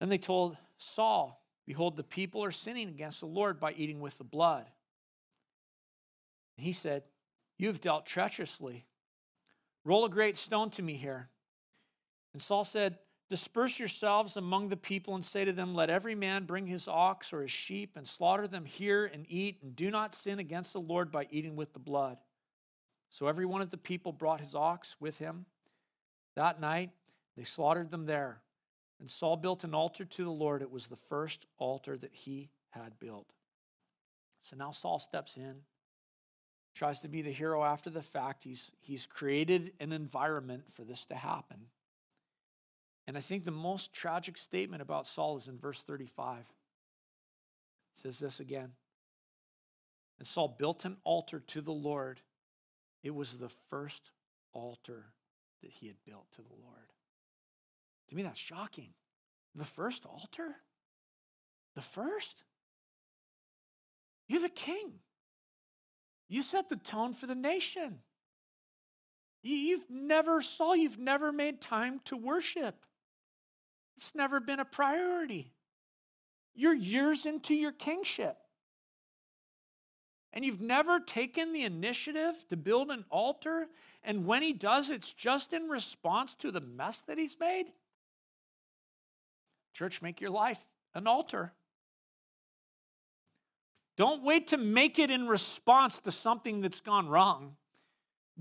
Then 0.00 0.08
they 0.08 0.18
told 0.18 0.56
Saul, 0.76 1.40
Behold, 1.66 1.96
the 1.96 2.02
people 2.02 2.44
are 2.44 2.50
sinning 2.50 2.88
against 2.88 3.20
the 3.20 3.26
Lord 3.26 3.58
by 3.58 3.72
eating 3.72 4.00
with 4.00 4.18
the 4.18 4.24
blood. 4.24 4.66
And 6.56 6.66
he 6.66 6.72
said, 6.72 7.04
You 7.58 7.68
have 7.68 7.80
dealt 7.80 8.06
treacherously. 8.06 8.86
Roll 9.84 10.04
a 10.04 10.10
great 10.10 10.36
stone 10.36 10.70
to 10.70 10.82
me 10.82 10.94
here. 10.94 11.28
And 12.32 12.42
Saul 12.42 12.64
said, 12.64 12.98
Disperse 13.30 13.78
yourselves 13.78 14.36
among 14.36 14.68
the 14.68 14.76
people 14.76 15.14
and 15.14 15.24
say 15.24 15.44
to 15.44 15.52
them, 15.52 15.74
Let 15.74 15.90
every 15.90 16.14
man 16.14 16.44
bring 16.44 16.66
his 16.66 16.86
ox 16.86 17.32
or 17.32 17.42
his 17.42 17.50
sheep 17.50 17.96
and 17.96 18.06
slaughter 18.06 18.46
them 18.46 18.64
here 18.64 19.06
and 19.06 19.24
eat, 19.28 19.58
and 19.62 19.74
do 19.74 19.90
not 19.90 20.14
sin 20.14 20.38
against 20.38 20.72
the 20.72 20.80
Lord 20.80 21.10
by 21.10 21.26
eating 21.30 21.56
with 21.56 21.72
the 21.72 21.78
blood. 21.78 22.18
So 23.08 23.26
every 23.26 23.46
one 23.46 23.62
of 23.62 23.70
the 23.70 23.78
people 23.78 24.12
brought 24.12 24.40
his 24.40 24.54
ox 24.54 24.96
with 25.00 25.18
him. 25.18 25.46
That 26.36 26.60
night 26.60 26.90
they 27.36 27.44
slaughtered 27.44 27.90
them 27.90 28.06
there. 28.06 28.40
And 29.00 29.10
Saul 29.10 29.36
built 29.36 29.64
an 29.64 29.74
altar 29.74 30.04
to 30.04 30.24
the 30.24 30.30
Lord. 30.30 30.62
It 30.62 30.70
was 30.70 30.86
the 30.86 30.96
first 30.96 31.46
altar 31.58 31.96
that 31.96 32.12
he 32.12 32.50
had 32.70 32.98
built. 32.98 33.26
So 34.42 34.56
now 34.56 34.70
Saul 34.72 34.98
steps 34.98 35.36
in, 35.36 35.62
tries 36.74 37.00
to 37.00 37.08
be 37.08 37.22
the 37.22 37.30
hero 37.30 37.62
after 37.62 37.90
the 37.90 38.02
fact. 38.02 38.44
He's, 38.44 38.70
he's 38.80 39.06
created 39.06 39.72
an 39.80 39.92
environment 39.92 40.64
for 40.74 40.82
this 40.82 41.04
to 41.06 41.14
happen. 41.14 41.66
And 43.06 43.16
I 43.16 43.20
think 43.20 43.44
the 43.44 43.50
most 43.50 43.92
tragic 43.92 44.36
statement 44.36 44.82
about 44.82 45.06
Saul 45.06 45.36
is 45.36 45.48
in 45.48 45.58
verse 45.58 45.80
35. 45.82 46.38
It 46.38 46.44
says 47.94 48.18
this 48.18 48.40
again. 48.40 48.72
And 50.18 50.26
Saul 50.26 50.56
built 50.58 50.84
an 50.84 50.96
altar 51.04 51.40
to 51.48 51.60
the 51.60 51.72
Lord. 51.72 52.20
It 53.02 53.14
was 53.14 53.36
the 53.36 53.50
first 53.70 54.10
altar 54.52 55.06
that 55.62 55.70
he 55.70 55.86
had 55.86 55.96
built 56.06 56.30
to 56.32 56.42
the 56.42 56.54
Lord. 56.62 56.92
To 58.08 58.16
me, 58.16 58.22
that's 58.22 58.40
shocking. 58.40 58.90
The 59.54 59.64
first 59.64 60.04
altar? 60.06 60.56
The 61.74 61.82
first? 61.82 62.42
You're 64.28 64.40
the 64.40 64.48
king. 64.48 64.94
You 66.34 66.42
set 66.42 66.68
the 66.68 66.74
tone 66.74 67.12
for 67.12 67.28
the 67.28 67.36
nation. 67.36 68.00
You've 69.44 69.88
never 69.88 70.42
saw, 70.42 70.72
you've 70.72 70.98
never 70.98 71.30
made 71.30 71.60
time 71.60 72.00
to 72.06 72.16
worship. 72.16 72.74
It's 73.96 74.10
never 74.16 74.40
been 74.40 74.58
a 74.58 74.64
priority. 74.64 75.52
You're 76.52 76.74
years 76.74 77.24
into 77.24 77.54
your 77.54 77.70
kingship. 77.70 78.36
And 80.32 80.44
you've 80.44 80.60
never 80.60 80.98
taken 80.98 81.52
the 81.52 81.62
initiative 81.62 82.34
to 82.48 82.56
build 82.56 82.90
an 82.90 83.04
altar. 83.10 83.68
And 84.02 84.26
when 84.26 84.42
he 84.42 84.52
does, 84.52 84.90
it's 84.90 85.12
just 85.12 85.52
in 85.52 85.68
response 85.68 86.34
to 86.40 86.50
the 86.50 86.60
mess 86.60 87.00
that 87.06 87.16
he's 87.16 87.36
made. 87.38 87.66
Church, 89.72 90.02
make 90.02 90.20
your 90.20 90.30
life 90.30 90.66
an 90.96 91.06
altar. 91.06 91.52
Don't 93.96 94.24
wait 94.24 94.48
to 94.48 94.56
make 94.56 94.98
it 94.98 95.10
in 95.10 95.28
response 95.28 96.00
to 96.00 96.12
something 96.12 96.60
that's 96.60 96.80
gone 96.80 97.08
wrong. 97.08 97.56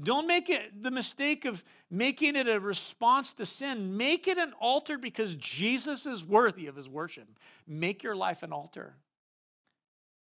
Don't 0.02 0.26
make 0.26 0.50
it 0.50 0.82
the 0.82 0.90
mistake 0.90 1.46
of 1.46 1.64
making 1.92 2.36
it 2.36 2.48
a 2.48 2.60
response 2.60 3.34
to 3.34 3.46
sin. 3.46 3.96
Make 3.96 4.28
it 4.28 4.40
an 4.40 4.54
altar 4.60 4.98
because 4.98 5.36
Jesus 5.36 6.08
is 6.08 6.26
worthy 6.26 6.66
of 6.66 6.76
his 6.76 6.90
worship. 6.90 7.28
Make 7.68 8.02
your 8.02 8.16
life 8.16 8.42
an 8.42 8.52
altar. 8.52 8.96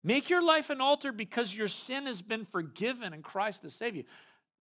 Make 0.04 0.28
your 0.28 0.42
life 0.42 0.68
an 0.68 0.82
altar 0.82 1.10
because 1.10 1.56
your 1.56 1.68
sin 1.68 2.06
has 2.06 2.20
been 2.20 2.44
forgiven 2.44 3.14
and 3.14 3.24
Christ 3.24 3.62
has 3.62 3.72
saved 3.72 3.96
you, 3.96 4.04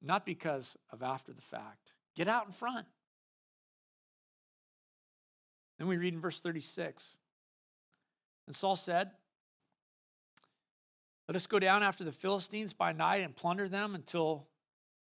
not 0.01 0.25
because 0.25 0.77
of 0.91 1.03
after 1.03 1.33
the 1.33 1.41
fact. 1.41 1.91
Get 2.15 2.29
out 2.29 2.45
in 2.45 2.53
front. 2.53 2.87
Then 5.77 5.87
we 5.87 5.97
read 5.97 6.13
in 6.13 6.21
verse 6.21 6.39
36. 6.39 7.05
And 8.47 8.55
Saul 8.55 8.77
said, 8.77 9.11
Let 11.27 11.35
us 11.35 11.47
go 11.47 11.59
down 11.59 11.81
after 11.81 12.03
the 12.03 12.11
Philistines 12.11 12.73
by 12.73 12.91
night 12.91 13.21
and 13.21 13.35
plunder 13.35 13.67
them 13.67 13.95
until 13.95 14.47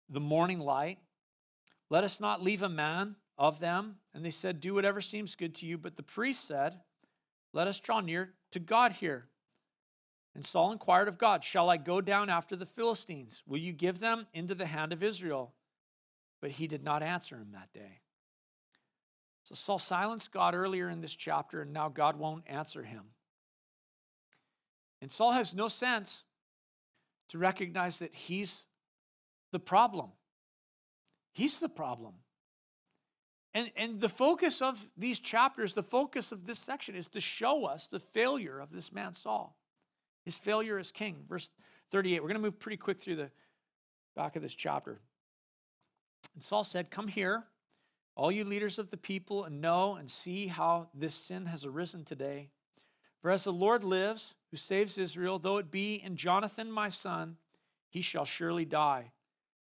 the 0.09 0.19
morning 0.19 0.59
light. 0.59 0.99
Let 1.89 2.03
us 2.03 2.19
not 2.19 2.43
leave 2.43 2.61
a 2.61 2.69
man 2.69 3.15
of 3.37 3.59
them. 3.59 3.95
And 4.13 4.23
they 4.23 4.31
said, 4.31 4.59
Do 4.59 4.73
whatever 4.73 5.01
seems 5.01 5.35
good 5.35 5.55
to 5.55 5.65
you. 5.65 5.77
But 5.77 5.95
the 5.95 6.03
priest 6.03 6.47
said, 6.47 6.79
Let 7.53 7.67
us 7.67 7.79
draw 7.79 8.01
near 8.01 8.33
to 8.51 8.59
God 8.59 8.93
here. 8.93 9.27
And 10.35 10.45
Saul 10.45 10.71
inquired 10.71 11.07
of 11.07 11.17
God, 11.17 11.43
Shall 11.43 11.69
I 11.69 11.77
go 11.77 12.01
down 12.01 12.29
after 12.29 12.55
the 12.55 12.65
Philistines? 12.65 13.41
Will 13.47 13.59
you 13.59 13.71
give 13.71 13.99
them 13.99 14.27
into 14.33 14.55
the 14.55 14.65
hand 14.65 14.93
of 14.93 15.01
Israel? 15.01 15.53
But 16.41 16.51
he 16.51 16.67
did 16.67 16.83
not 16.83 17.01
answer 17.01 17.35
him 17.35 17.51
that 17.53 17.73
day. 17.73 18.01
So 19.43 19.55
Saul 19.55 19.79
silenced 19.79 20.31
God 20.31 20.53
earlier 20.53 20.89
in 20.89 21.01
this 21.01 21.15
chapter, 21.15 21.61
and 21.61 21.73
now 21.73 21.89
God 21.89 22.17
won't 22.17 22.43
answer 22.45 22.83
him. 22.83 23.05
And 25.01 25.11
Saul 25.11 25.31
has 25.31 25.53
no 25.53 25.67
sense 25.67 26.23
to 27.29 27.37
recognize 27.37 27.97
that 27.97 28.13
he's 28.13 28.63
the 29.51 29.59
problem. 29.59 30.09
He's 31.33 31.59
the 31.59 31.69
problem. 31.69 32.13
And, 33.53 33.71
and 33.75 33.99
the 33.99 34.09
focus 34.09 34.61
of 34.61 34.87
these 34.97 35.19
chapters, 35.19 35.73
the 35.73 35.83
focus 35.83 36.31
of 36.31 36.45
this 36.45 36.59
section 36.59 36.95
is 36.95 37.07
to 37.07 37.21
show 37.21 37.65
us 37.65 37.87
the 37.87 37.99
failure 37.99 38.59
of 38.59 38.71
this 38.71 38.91
man 38.91 39.13
Saul, 39.13 39.57
his 40.23 40.37
failure 40.37 40.77
as 40.77 40.91
king. 40.91 41.23
Verse 41.27 41.49
38, 41.91 42.21
we're 42.21 42.27
going 42.27 42.35
to 42.35 42.41
move 42.41 42.59
pretty 42.59 42.77
quick 42.77 42.99
through 42.99 43.15
the 43.15 43.31
back 44.15 44.35
of 44.35 44.41
this 44.41 44.53
chapter. 44.53 44.99
And 46.35 46.43
Saul 46.43 46.63
said, 46.63 46.91
Come 46.91 47.07
here, 47.07 47.45
all 48.15 48.31
you 48.31 48.43
leaders 48.43 48.77
of 48.77 48.91
the 48.91 48.97
people, 48.97 49.45
and 49.45 49.61
know 49.61 49.95
and 49.95 50.09
see 50.09 50.47
how 50.47 50.89
this 50.93 51.15
sin 51.15 51.47
has 51.47 51.65
arisen 51.65 52.03
today. 52.03 52.49
For 53.21 53.31
as 53.31 53.43
the 53.43 53.53
Lord 53.53 53.83
lives, 53.83 54.35
who 54.51 54.57
saves 54.57 54.97
Israel, 54.97 55.39
though 55.39 55.57
it 55.57 55.71
be 55.71 55.95
in 55.95 56.15
Jonathan 56.15 56.71
my 56.71 56.89
son, 56.89 57.37
he 57.89 58.01
shall 58.01 58.25
surely 58.25 58.65
die. 58.65 59.11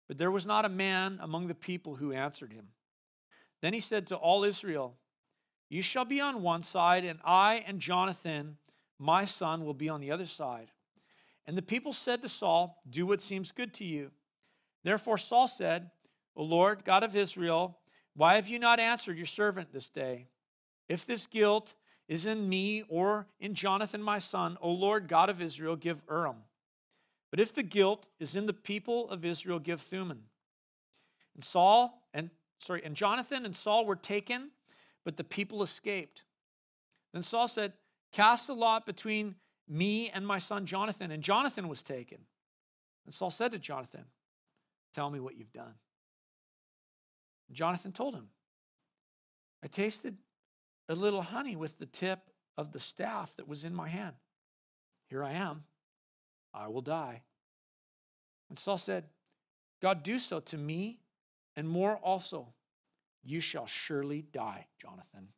But 0.07 0.17
there 0.17 0.31
was 0.31 0.45
not 0.45 0.65
a 0.65 0.69
man 0.69 1.19
among 1.21 1.47
the 1.47 1.55
people 1.55 1.95
who 1.95 2.11
answered 2.11 2.53
him. 2.53 2.69
Then 3.61 3.73
he 3.73 3.79
said 3.79 4.07
to 4.07 4.15
all 4.15 4.43
Israel, 4.43 4.95
You 5.69 5.81
shall 5.81 6.05
be 6.05 6.19
on 6.19 6.41
one 6.41 6.63
side, 6.63 7.05
and 7.05 7.19
I 7.23 7.63
and 7.65 7.79
Jonathan, 7.79 8.57
my 8.99 9.25
son, 9.25 9.65
will 9.65 9.73
be 9.73 9.89
on 9.89 10.01
the 10.01 10.11
other 10.11 10.25
side. 10.25 10.71
And 11.45 11.57
the 11.57 11.61
people 11.61 11.93
said 11.93 12.21
to 12.21 12.29
Saul, 12.29 12.81
Do 12.89 13.05
what 13.05 13.21
seems 13.21 13.51
good 13.51 13.73
to 13.75 13.85
you. 13.85 14.11
Therefore 14.83 15.17
Saul 15.17 15.47
said, 15.47 15.91
O 16.35 16.43
Lord, 16.43 16.83
God 16.83 17.03
of 17.03 17.15
Israel, 17.15 17.79
why 18.15 18.35
have 18.35 18.47
you 18.47 18.59
not 18.59 18.79
answered 18.79 19.17
your 19.17 19.25
servant 19.25 19.71
this 19.71 19.89
day? 19.89 20.27
If 20.89 21.05
this 21.05 21.25
guilt 21.25 21.73
is 22.13 22.27
in 22.27 22.47
me 22.47 22.83
or 22.89 23.25
in 23.39 23.55
Jonathan 23.55 23.99
my 23.99 24.19
son, 24.19 24.55
O 24.61 24.69
Lord 24.69 25.07
God 25.07 25.31
of 25.31 25.41
Israel, 25.41 25.75
give 25.75 26.03
Urim. 26.07 26.35
But 27.31 27.39
if 27.39 27.51
the 27.53 27.63
guilt 27.63 28.05
is 28.19 28.35
in 28.35 28.45
the 28.45 28.53
people 28.53 29.09
of 29.09 29.25
Israel, 29.25 29.57
give 29.57 29.81
Thummim. 29.81 30.25
And 31.33 31.43
Saul 31.43 32.03
and 32.13 32.29
sorry, 32.59 32.83
and 32.85 32.95
Jonathan 32.95 33.47
and 33.47 33.55
Saul 33.55 33.87
were 33.87 33.95
taken, 33.95 34.51
but 35.03 35.17
the 35.17 35.23
people 35.23 35.63
escaped. 35.63 36.21
Then 37.13 37.23
Saul 37.23 37.47
said, 37.47 37.73
Cast 38.11 38.47
a 38.47 38.53
lot 38.53 38.85
between 38.85 39.33
me 39.67 40.11
and 40.11 40.27
my 40.27 40.37
son 40.37 40.67
Jonathan. 40.67 41.09
And 41.09 41.23
Jonathan 41.23 41.67
was 41.67 41.81
taken. 41.81 42.19
And 43.05 43.13
Saul 43.13 43.31
said 43.31 43.51
to 43.53 43.57
Jonathan, 43.57 44.05
Tell 44.93 45.09
me 45.09 45.19
what 45.19 45.35
you've 45.35 45.51
done. 45.51 45.73
And 47.47 47.57
Jonathan 47.57 47.91
told 47.91 48.13
him, 48.13 48.27
I 49.63 49.67
tasted 49.67 50.15
a 50.89 50.95
little 50.95 51.21
honey 51.21 51.55
with 51.55 51.79
the 51.79 51.85
tip 51.85 52.29
of 52.57 52.71
the 52.71 52.79
staff 52.79 53.35
that 53.37 53.47
was 53.47 53.63
in 53.63 53.73
my 53.73 53.87
hand. 53.87 54.15
Here 55.09 55.23
I 55.23 55.31
am. 55.33 55.63
I 56.53 56.67
will 56.67 56.81
die. 56.81 57.23
And 58.49 58.59
Saul 58.59 58.77
said, 58.77 59.05
God, 59.81 60.03
do 60.03 60.19
so 60.19 60.39
to 60.39 60.57
me 60.57 60.99
and 61.55 61.67
more 61.67 61.95
also. 61.97 62.53
You 63.23 63.39
shall 63.39 63.65
surely 63.65 64.21
die, 64.21 64.67
Jonathan. 64.81 65.29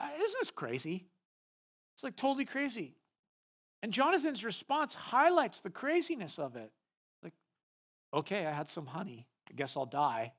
Isn't 0.00 0.40
this 0.40 0.50
crazy? 0.50 1.06
It's 1.94 2.02
like 2.02 2.16
totally 2.16 2.46
crazy. 2.46 2.96
And 3.82 3.92
Jonathan's 3.92 4.44
response 4.44 4.94
highlights 4.94 5.60
the 5.60 5.70
craziness 5.70 6.38
of 6.38 6.56
it. 6.56 6.72
Like, 7.22 7.34
okay, 8.12 8.46
I 8.46 8.52
had 8.52 8.68
some 8.68 8.86
honey. 8.86 9.28
I 9.50 9.54
guess 9.54 9.76
I'll 9.76 9.86
die. 9.86 10.32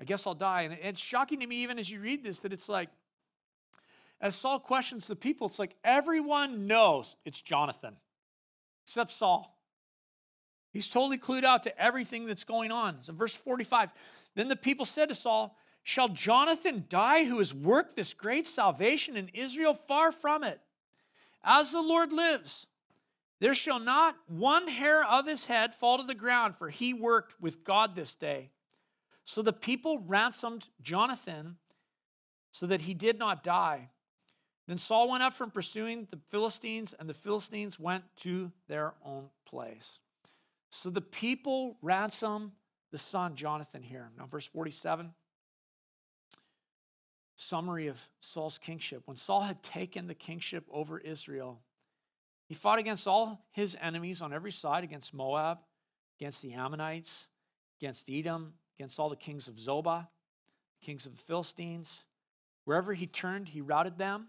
I 0.00 0.04
guess 0.04 0.26
I'll 0.26 0.34
die. 0.34 0.62
And 0.62 0.76
it's 0.82 1.00
shocking 1.00 1.40
to 1.40 1.46
me, 1.46 1.62
even 1.62 1.78
as 1.78 1.90
you 1.90 2.00
read 2.00 2.24
this, 2.24 2.40
that 2.40 2.52
it's 2.52 2.68
like, 2.68 2.88
as 4.20 4.34
Saul 4.34 4.58
questions 4.58 5.06
the 5.06 5.16
people, 5.16 5.46
it's 5.46 5.58
like 5.58 5.76
everyone 5.84 6.66
knows 6.66 7.16
it's 7.24 7.40
Jonathan 7.40 7.96
except 8.84 9.12
Saul. 9.12 9.56
He's 10.72 10.88
totally 10.88 11.18
clued 11.18 11.44
out 11.44 11.62
to 11.64 11.82
everything 11.82 12.26
that's 12.26 12.44
going 12.44 12.70
on. 12.70 12.98
So, 13.02 13.12
verse 13.12 13.34
45 13.34 13.90
Then 14.34 14.48
the 14.48 14.56
people 14.56 14.86
said 14.86 15.08
to 15.08 15.14
Saul, 15.14 15.56
Shall 15.82 16.08
Jonathan 16.08 16.84
die 16.88 17.24
who 17.24 17.38
has 17.38 17.54
worked 17.54 17.96
this 17.96 18.14
great 18.14 18.46
salvation 18.46 19.16
in 19.16 19.28
Israel? 19.28 19.74
Far 19.74 20.12
from 20.12 20.44
it. 20.44 20.60
As 21.42 21.72
the 21.72 21.82
Lord 21.82 22.12
lives, 22.12 22.66
There 23.40 23.54
shall 23.54 23.80
not 23.80 24.16
one 24.28 24.68
hair 24.68 25.02
of 25.04 25.26
his 25.26 25.46
head 25.46 25.74
fall 25.74 25.96
to 25.98 26.04
the 26.04 26.14
ground, 26.14 26.56
for 26.56 26.68
he 26.68 26.92
worked 26.92 27.40
with 27.40 27.64
God 27.64 27.96
this 27.96 28.14
day. 28.14 28.50
So 29.30 29.42
the 29.42 29.52
people 29.52 30.00
ransomed 30.08 30.66
Jonathan 30.82 31.56
so 32.50 32.66
that 32.66 32.80
he 32.80 32.94
did 32.94 33.16
not 33.16 33.44
die. 33.44 33.90
Then 34.66 34.76
Saul 34.76 35.08
went 35.08 35.22
up 35.22 35.34
from 35.34 35.52
pursuing 35.52 36.08
the 36.10 36.18
Philistines, 36.30 36.96
and 36.98 37.08
the 37.08 37.14
Philistines 37.14 37.78
went 37.78 38.02
to 38.22 38.50
their 38.66 38.94
own 39.04 39.28
place. 39.46 40.00
So 40.72 40.90
the 40.90 41.00
people 41.00 41.76
ransom 41.80 42.52
the 42.90 42.98
son 42.98 43.36
Jonathan 43.36 43.82
here. 43.82 44.10
Now, 44.18 44.26
verse 44.26 44.46
47 44.46 45.14
summary 47.36 47.86
of 47.86 48.00
Saul's 48.18 48.58
kingship. 48.58 49.02
When 49.04 49.16
Saul 49.16 49.42
had 49.42 49.62
taken 49.62 50.08
the 50.08 50.14
kingship 50.14 50.64
over 50.72 50.98
Israel, 50.98 51.60
he 52.48 52.54
fought 52.54 52.80
against 52.80 53.06
all 53.06 53.46
his 53.52 53.76
enemies 53.80 54.22
on 54.22 54.32
every 54.32 54.50
side 54.50 54.82
against 54.82 55.14
Moab, 55.14 55.58
against 56.18 56.42
the 56.42 56.54
Ammonites, 56.54 57.14
against 57.80 58.04
Edom, 58.10 58.54
against 58.80 58.98
all 58.98 59.10
the 59.10 59.16
kings 59.16 59.46
of 59.46 59.56
Zobah, 59.56 60.08
kings 60.80 61.04
of 61.04 61.12
the 61.12 61.22
Philistines. 61.22 62.04
Wherever 62.64 62.94
he 62.94 63.06
turned, 63.06 63.48
he 63.48 63.60
routed 63.60 63.98
them. 63.98 64.28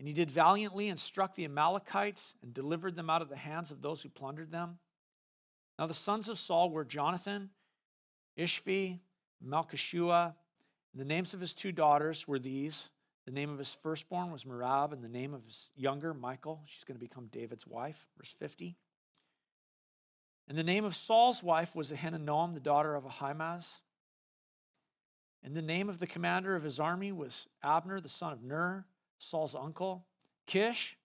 And 0.00 0.08
he 0.08 0.12
did 0.12 0.28
valiantly 0.28 0.88
and 0.88 0.98
struck 0.98 1.36
the 1.36 1.44
Amalekites 1.44 2.32
and 2.42 2.52
delivered 2.52 2.96
them 2.96 3.08
out 3.08 3.22
of 3.22 3.28
the 3.28 3.36
hands 3.36 3.70
of 3.70 3.80
those 3.80 4.02
who 4.02 4.08
plundered 4.08 4.50
them. 4.50 4.80
Now 5.78 5.86
the 5.86 5.94
sons 5.94 6.28
of 6.28 6.36
Saul 6.36 6.70
were 6.70 6.84
Jonathan, 6.84 7.50
Ishvi, 8.36 8.98
Malchishua. 9.46 10.34
The 10.92 11.04
names 11.04 11.32
of 11.32 11.38
his 11.38 11.54
two 11.54 11.70
daughters 11.70 12.26
were 12.26 12.40
these. 12.40 12.88
The 13.24 13.30
name 13.30 13.50
of 13.50 13.58
his 13.58 13.76
firstborn 13.84 14.32
was 14.32 14.42
Merab, 14.42 14.92
and 14.92 15.04
the 15.04 15.08
name 15.08 15.32
of 15.32 15.44
his 15.44 15.68
younger, 15.76 16.12
Michal. 16.12 16.62
She's 16.66 16.82
going 16.82 16.98
to 16.98 17.00
become 17.00 17.28
David's 17.30 17.68
wife, 17.68 18.08
verse 18.18 18.34
50. 18.36 18.74
And 20.52 20.58
the 20.58 20.64
name 20.64 20.84
of 20.84 20.94
Saul's 20.94 21.42
wife 21.42 21.74
was 21.74 21.90
Ahinoam, 21.90 22.52
the 22.52 22.60
daughter 22.60 22.94
of 22.94 23.06
Ahimaaz. 23.06 23.70
And 25.42 25.56
the 25.56 25.62
name 25.62 25.88
of 25.88 25.98
the 25.98 26.06
commander 26.06 26.54
of 26.54 26.62
his 26.62 26.78
army 26.78 27.10
was 27.10 27.46
Abner, 27.62 28.02
the 28.02 28.10
son 28.10 28.34
of 28.34 28.42
Ner, 28.42 28.84
Saul's 29.16 29.54
uncle. 29.54 30.04
Kish 30.46 30.98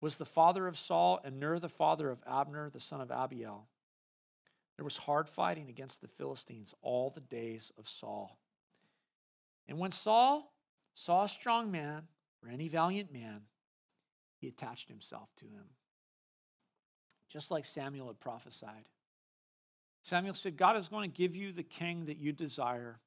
was 0.00 0.16
the 0.16 0.24
father 0.24 0.66
of 0.66 0.78
Saul, 0.78 1.20
and 1.22 1.38
Ner, 1.38 1.58
the 1.58 1.68
father 1.68 2.08
of 2.08 2.22
Abner, 2.26 2.70
the 2.70 2.80
son 2.80 3.02
of 3.02 3.10
Abiel. 3.10 3.66
There 4.76 4.84
was 4.86 4.96
hard 4.96 5.28
fighting 5.28 5.68
against 5.68 6.00
the 6.00 6.08
Philistines 6.08 6.72
all 6.80 7.10
the 7.10 7.20
days 7.20 7.70
of 7.76 7.86
Saul. 7.86 8.38
And 9.68 9.78
when 9.78 9.92
Saul 9.92 10.54
saw 10.94 11.24
a 11.24 11.28
strong 11.28 11.70
man 11.70 12.04
or 12.42 12.48
any 12.48 12.68
valiant 12.68 13.12
man, 13.12 13.42
he 14.38 14.48
attached 14.48 14.88
himself 14.88 15.28
to 15.36 15.44
him. 15.44 15.66
Just 17.30 17.50
like 17.50 17.64
Samuel 17.64 18.08
had 18.08 18.20
prophesied. 18.20 18.88
Samuel 20.02 20.34
said, 20.34 20.56
God 20.56 20.76
is 20.76 20.88
going 20.88 21.10
to 21.10 21.16
give 21.16 21.36
you 21.36 21.52
the 21.52 21.62
king 21.62 22.06
that 22.06 22.18
you 22.18 22.32
desire, 22.32 22.98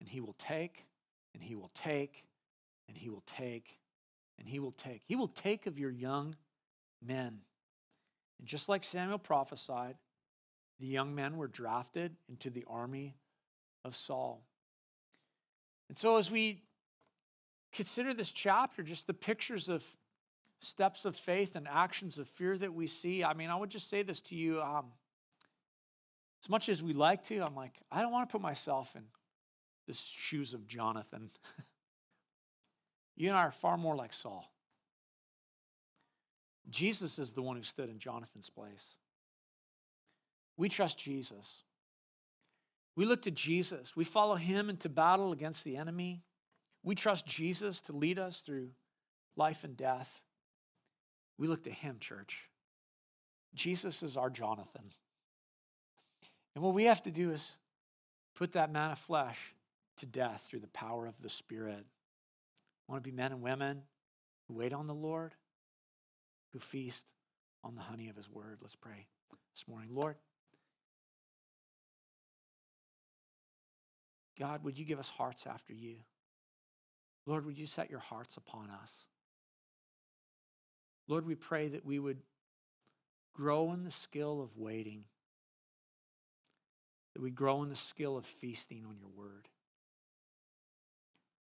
and 0.00 0.08
he 0.08 0.20
will 0.20 0.36
take, 0.38 0.86
and 1.34 1.42
he 1.42 1.54
will 1.54 1.70
take, 1.74 2.24
and 2.88 2.96
he 2.96 3.10
will 3.10 3.24
take, 3.26 3.78
and 4.38 4.48
he 4.48 4.58
will 4.58 4.72
take. 4.72 5.02
He 5.04 5.16
will 5.16 5.28
take 5.28 5.66
of 5.66 5.78
your 5.78 5.90
young 5.90 6.36
men. 7.04 7.40
And 8.38 8.48
just 8.48 8.68
like 8.68 8.84
Samuel 8.84 9.18
prophesied, 9.18 9.96
the 10.78 10.86
young 10.86 11.14
men 11.14 11.36
were 11.36 11.48
drafted 11.48 12.16
into 12.28 12.50
the 12.50 12.64
army 12.68 13.16
of 13.84 13.94
Saul. 13.94 14.42
And 15.88 15.96
so, 15.96 16.16
as 16.16 16.30
we 16.30 16.62
consider 17.72 18.14
this 18.14 18.30
chapter, 18.30 18.82
just 18.82 19.06
the 19.06 19.14
pictures 19.14 19.68
of 19.68 19.84
steps 20.60 21.04
of 21.04 21.16
faith 21.16 21.56
and 21.56 21.68
actions 21.68 22.18
of 22.18 22.28
fear 22.28 22.56
that 22.58 22.72
we 22.72 22.86
see, 22.86 23.22
I 23.22 23.34
mean, 23.34 23.50
I 23.50 23.56
would 23.56 23.70
just 23.70 23.90
say 23.90 24.02
this 24.02 24.20
to 24.22 24.34
you. 24.34 24.60
Um, 24.60 24.86
as 26.42 26.48
much 26.48 26.68
as 26.68 26.82
we 26.82 26.92
like 26.92 27.24
to, 27.24 27.40
I'm 27.40 27.54
like, 27.54 27.74
I 27.90 28.02
don't 28.02 28.12
want 28.12 28.28
to 28.28 28.32
put 28.32 28.40
myself 28.40 28.94
in 28.94 29.02
the 29.86 29.94
shoes 29.94 30.54
of 30.54 30.66
Jonathan. 30.66 31.30
you 33.16 33.28
and 33.28 33.36
I 33.36 33.42
are 33.42 33.52
far 33.52 33.76
more 33.76 33.96
like 33.96 34.12
Saul. 34.12 34.50
Jesus 36.68 37.18
is 37.18 37.32
the 37.32 37.42
one 37.42 37.56
who 37.56 37.62
stood 37.62 37.88
in 37.88 37.98
Jonathan's 37.98 38.50
place. 38.50 38.84
We 40.56 40.68
trust 40.68 40.98
Jesus. 40.98 41.62
We 42.96 43.04
look 43.04 43.22
to 43.22 43.30
Jesus. 43.30 43.94
We 43.94 44.04
follow 44.04 44.36
him 44.36 44.70
into 44.70 44.88
battle 44.88 45.32
against 45.32 45.64
the 45.64 45.76
enemy. 45.76 46.22
We 46.82 46.94
trust 46.94 47.26
Jesus 47.26 47.78
to 47.80 47.92
lead 47.92 48.18
us 48.18 48.38
through 48.38 48.70
life 49.36 49.64
and 49.64 49.76
death. 49.76 50.22
We 51.38 51.48
look 51.48 51.64
to 51.64 51.70
him, 51.70 51.96
church. 52.00 52.48
Jesus 53.54 54.02
is 54.02 54.16
our 54.16 54.30
Jonathan. 54.30 54.84
And 56.54 56.64
what 56.64 56.74
we 56.74 56.84
have 56.84 57.02
to 57.02 57.10
do 57.10 57.32
is 57.32 57.52
put 58.34 58.52
that 58.52 58.72
man 58.72 58.90
of 58.92 58.98
flesh 58.98 59.54
to 59.98 60.06
death 60.06 60.46
through 60.48 60.60
the 60.60 60.66
power 60.68 61.06
of 61.06 61.14
the 61.20 61.28
Spirit. 61.28 61.84
I 62.88 62.92
want 62.92 63.02
to 63.02 63.10
be 63.10 63.16
men 63.16 63.32
and 63.32 63.42
women 63.42 63.82
who 64.46 64.54
wait 64.54 64.72
on 64.72 64.86
the 64.86 64.94
Lord, 64.94 65.34
who 66.52 66.58
feast 66.58 67.04
on 67.64 67.74
the 67.74 67.82
honey 67.82 68.08
of 68.08 68.16
his 68.16 68.30
word. 68.30 68.58
Let's 68.62 68.76
pray 68.76 69.06
this 69.54 69.66
morning. 69.68 69.88
Lord, 69.92 70.16
God, 74.38 74.64
would 74.64 74.78
you 74.78 74.84
give 74.84 74.98
us 74.98 75.08
hearts 75.08 75.44
after 75.46 75.72
you? 75.72 75.96
Lord, 77.26 77.44
would 77.46 77.58
you 77.58 77.66
set 77.66 77.90
your 77.90 78.00
hearts 78.00 78.36
upon 78.36 78.70
us? 78.70 78.92
Lord, 81.08 81.26
we 81.26 81.34
pray 81.34 81.68
that 81.68 81.84
we 81.84 81.98
would 81.98 82.18
grow 83.34 83.72
in 83.72 83.84
the 83.84 83.90
skill 83.90 84.40
of 84.40 84.56
waiting, 84.56 85.04
that 87.14 87.22
we 87.22 87.30
grow 87.30 87.62
in 87.62 87.68
the 87.68 87.76
skill 87.76 88.16
of 88.16 88.24
feasting 88.24 88.84
on 88.88 88.96
your 88.98 89.10
word. 89.16 89.48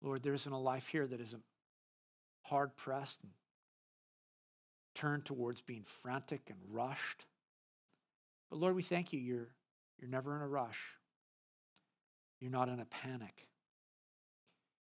Lord, 0.02 0.24
there 0.24 0.34
isn't 0.34 0.52
a 0.52 0.60
life 0.60 0.88
here 0.88 1.06
that 1.06 1.20
isn't 1.20 1.44
hard 2.44 2.76
pressed 2.76 3.22
and 3.24 3.32
turned 4.96 5.26
towards 5.26 5.62
being 5.62 5.84
frantic 5.86 6.42
and 6.50 6.58
rushed. 6.70 7.26
But 8.50 8.60
Lord, 8.60 8.76
we 8.76 8.82
thank 8.82 9.14
you. 9.14 9.20
You're, 9.20 9.50
you're 10.00 10.10
never 10.10 10.36
in 10.36 10.42
a 10.42 10.48
rush. 10.48 10.80
You're 12.40 12.52
not 12.52 12.70
in 12.70 12.80
a 12.80 12.86
panic. 12.86 13.48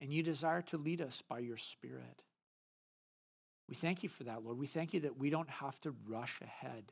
And 0.01 0.11
you 0.11 0.23
desire 0.23 0.61
to 0.63 0.77
lead 0.77 1.01
us 1.01 1.21
by 1.27 1.39
your 1.39 1.57
Spirit. 1.57 2.23
We 3.67 3.75
thank 3.75 4.03
you 4.03 4.09
for 4.09 4.25
that, 4.25 4.43
Lord. 4.43 4.57
We 4.57 4.67
thank 4.67 4.93
you 4.93 5.01
that 5.01 5.17
we 5.17 5.29
don't 5.29 5.49
have 5.49 5.79
to 5.81 5.95
rush 6.07 6.41
ahead. 6.41 6.91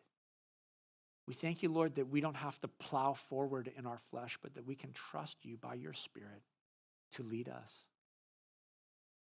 We 1.28 1.34
thank 1.34 1.62
you, 1.62 1.70
Lord, 1.70 1.96
that 1.96 2.10
we 2.10 2.22
don't 2.22 2.36
have 2.36 2.60
to 2.62 2.68
plow 2.68 3.14
forward 3.14 3.72
in 3.78 3.86
our 3.86 4.00
flesh, 4.10 4.38
but 4.42 4.56
that 4.56 4.66
we 4.66 4.76
can 4.76 4.92
trust 4.94 5.44
you 5.44 5.58
by 5.58 5.76
your 5.76 5.94
Spirit 5.94 6.42
to 7.14 7.24
lead 7.24 7.50
us. 7.50 7.76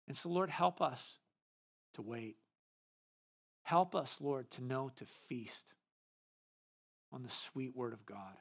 And 0.07 0.15
so, 0.15 0.29
Lord, 0.29 0.49
help 0.49 0.81
us 0.81 1.17
to 1.93 2.01
wait. 2.01 2.37
Help 3.63 3.95
us, 3.95 4.17
Lord, 4.19 4.49
to 4.51 4.63
know 4.63 4.91
to 4.95 5.05
feast 5.05 5.63
on 7.11 7.23
the 7.23 7.29
sweet 7.29 7.75
word 7.75 7.93
of 7.93 8.05
God 8.05 8.37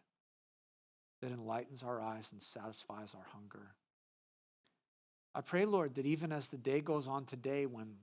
that 1.20 1.32
enlightens 1.32 1.82
our 1.82 2.00
eyes 2.00 2.30
and 2.32 2.42
satisfies 2.42 3.14
our 3.14 3.26
hunger. 3.32 3.74
I 5.34 5.40
pray, 5.40 5.64
Lord, 5.64 5.94
that 5.96 6.06
even 6.06 6.32
as 6.32 6.48
the 6.48 6.56
day 6.56 6.80
goes 6.80 7.06
on 7.06 7.24
today, 7.24 7.66
when 7.66 7.96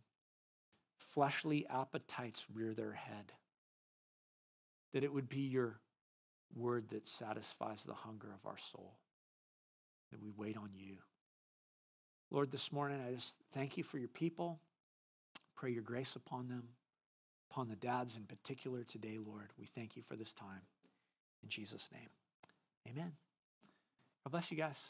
fleshly 0.98 1.66
appetites 1.70 2.46
rear 2.54 2.74
their 2.74 2.94
head, 2.94 3.34
that 4.94 5.04
it 5.04 5.14
would 5.14 5.30
be 5.30 5.42
your 5.42 5.80
word 6.56 6.90
that 6.90 7.08
satisfies 7.08 7.84
the 7.84 7.94
hunger 7.94 8.28
of 8.28 8.48
our 8.48 8.58
soul, 8.58 8.94
that 10.12 10.22
we 10.22 10.32
wait 10.36 10.58
on 10.58 10.70
you. 10.76 10.98
Lord, 12.32 12.52
this 12.52 12.72
morning 12.72 13.00
I 13.08 13.14
just 13.14 13.34
thank 13.54 13.78
you 13.78 13.84
for 13.84 13.98
your 13.98 14.08
people. 14.08 14.60
Pray 15.56 15.72
your 15.72 15.84
grace 15.84 16.16
upon 16.16 16.48
them, 16.48 16.70
upon 17.50 17.70
the 17.70 17.76
dads 17.76 18.18
in 18.18 18.24
particular 18.24 18.84
today, 18.84 19.18
Lord. 19.24 19.52
We 19.60 19.66
thank 19.66 19.96
you 19.96 20.02
for 20.02 20.16
this 20.16 20.34
time. 20.34 20.62
In 21.42 21.50
Jesus' 21.50 21.90
name. 21.92 22.10
Amen. 22.88 23.14
God 24.24 24.32
bless 24.32 24.52
you 24.52 24.58
guys. 24.58 24.84